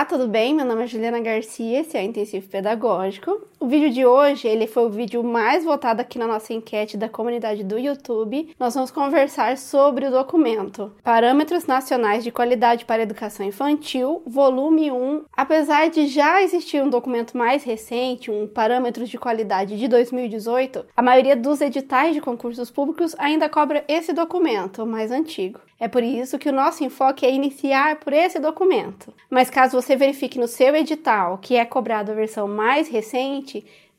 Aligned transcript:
Olá, 0.00 0.06
tudo 0.06 0.26
bem? 0.26 0.54
Meu 0.54 0.64
nome 0.64 0.84
é 0.84 0.86
Juliana 0.86 1.20
Garcia, 1.20 1.82
esse 1.82 1.94
é 1.94 2.00
o 2.00 2.04
Intensivo 2.04 2.48
Pedagógico. 2.48 3.49
O 3.62 3.66
vídeo 3.66 3.90
de 3.90 4.06
hoje, 4.06 4.48
ele 4.48 4.66
foi 4.66 4.86
o 4.86 4.88
vídeo 4.88 5.22
mais 5.22 5.64
votado 5.64 6.00
aqui 6.00 6.18
na 6.18 6.26
nossa 6.26 6.54
enquete 6.54 6.96
da 6.96 7.10
comunidade 7.10 7.62
do 7.62 7.78
YouTube. 7.78 8.54
Nós 8.58 8.74
vamos 8.74 8.90
conversar 8.90 9.58
sobre 9.58 10.06
o 10.06 10.10
documento 10.10 10.90
Parâmetros 11.04 11.66
Nacionais 11.66 12.24
de 12.24 12.32
Qualidade 12.32 12.86
para 12.86 13.02
a 13.02 13.04
Educação 13.04 13.44
Infantil, 13.44 14.22
volume 14.26 14.90
1. 14.90 15.24
Apesar 15.36 15.90
de 15.90 16.06
já 16.06 16.42
existir 16.42 16.82
um 16.82 16.88
documento 16.88 17.36
mais 17.36 17.62
recente, 17.62 18.30
um 18.30 18.46
Parâmetros 18.46 19.10
de 19.10 19.18
Qualidade 19.18 19.76
de 19.76 19.86
2018, 19.88 20.86
a 20.96 21.02
maioria 21.02 21.36
dos 21.36 21.60
editais 21.60 22.14
de 22.14 22.22
concursos 22.22 22.70
públicos 22.70 23.14
ainda 23.18 23.46
cobra 23.46 23.84
esse 23.86 24.14
documento 24.14 24.86
mais 24.86 25.12
antigo. 25.12 25.60
É 25.80 25.88
por 25.88 26.02
isso 26.02 26.38
que 26.38 26.48
o 26.50 26.52
nosso 26.52 26.84
enfoque 26.84 27.24
é 27.24 27.32
iniciar 27.32 27.96
por 27.96 28.12
esse 28.12 28.38
documento. 28.38 29.14
Mas 29.30 29.48
caso 29.48 29.80
você 29.80 29.96
verifique 29.96 30.38
no 30.38 30.46
seu 30.46 30.76
edital 30.76 31.38
que 31.38 31.56
é 31.56 31.64
cobrado 31.64 32.12
a 32.12 32.14
versão 32.14 32.46
mais 32.46 32.86
recente, 32.86 33.49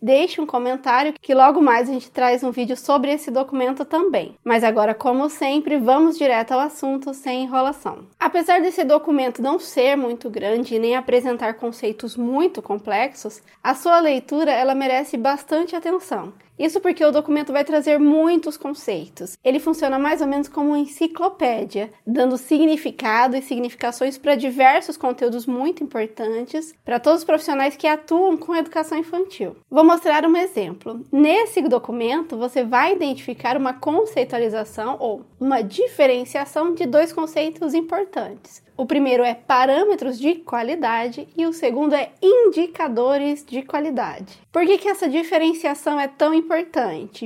deixe 0.02 0.42
um 0.42 0.46
comentário 0.46 1.14
que 1.22 1.34
logo 1.34 1.62
mais 1.62 1.88
a 1.88 1.94
gente 1.94 2.10
traz 2.10 2.44
um 2.44 2.52
vídeo 2.52 2.76
sobre 2.76 3.12
esse 3.12 3.30
documento 3.30 3.86
também. 3.86 4.36
Mas 4.44 4.64
agora, 4.64 4.96
como 4.96 5.30
sempre, 5.30 5.78
vamos 5.78 6.18
direto 6.18 6.54
ao 6.54 6.60
assunto 6.60 7.14
sem 7.14 7.44
enrolação. 7.44 8.00
Apesar 8.20 8.62
desse 8.62 8.84
documento 8.84 9.42
não 9.42 9.60
ser 9.60 9.96
muito 9.96 10.30
grande 10.30 10.80
nem 10.80 10.96
apresentar 10.96 11.54
conceitos 11.54 12.18
muito 12.18 12.62
complexos, 12.62 13.42
a 13.64 13.76
sua 13.76 14.00
leitura 14.00 14.52
ela 14.52 14.74
merece 14.74 15.18
bastante 15.18 15.76
atenção. 15.76 16.34
Isso 16.58 16.80
porque 16.80 17.04
o 17.04 17.12
documento 17.12 17.52
vai 17.52 17.64
trazer 17.64 18.00
muitos 18.00 18.58
conceitos. 18.58 19.38
Ele 19.44 19.60
funciona 19.60 19.98
mais 19.98 20.22
ou 20.22 20.28
menos 20.28 20.48
como 20.48 20.70
uma 20.70 20.80
enciclopédia, 20.80 21.92
dando 22.06 22.38
significado 22.38 23.36
e 23.36 23.42
significações 23.42 24.18
para 24.18 24.36
diversos 24.36 24.98
conteúdos 24.98 25.46
muito 25.46 25.84
importantes 25.84 26.74
para 26.86 27.00
todos 27.00 27.22
os 27.22 27.26
profissionais 27.26 27.76
que 27.76 27.88
atuam 27.88 28.38
com 28.38 28.56
educação 28.56 28.98
infantil. 28.98 29.56
Vou 29.70 29.84
mostrar 29.84 30.26
um 30.26 30.38
exemplo. 30.38 31.06
Nesse 31.12 31.62
documento, 31.62 32.38
você 32.38 32.64
vai 32.64 32.94
identificar 32.94 33.58
uma 33.58 33.74
conceitualização 33.74 34.98
ou 35.00 35.26
uma 35.40 35.62
diferenciação 35.62 36.74
de 36.74 36.86
dois 36.86 37.12
conceitos 37.12 37.74
importantes. 37.74 38.62
O 38.82 38.86
primeiro 38.86 39.24
é 39.24 39.36
parâmetros 39.36 40.18
de 40.18 40.36
qualidade 40.36 41.28
e 41.38 41.46
o 41.46 41.54
segundo 41.54 41.94
é 41.94 42.12
indicadores 42.22 43.46
de 43.46 43.62
qualidade. 43.62 44.40
Por 44.52 44.66
que, 44.66 44.80
que 44.80 44.90
essa 44.90 45.08
diferenciação 45.08 46.00
é 46.00 46.08
tão 46.08 46.34
importante? 46.34 46.41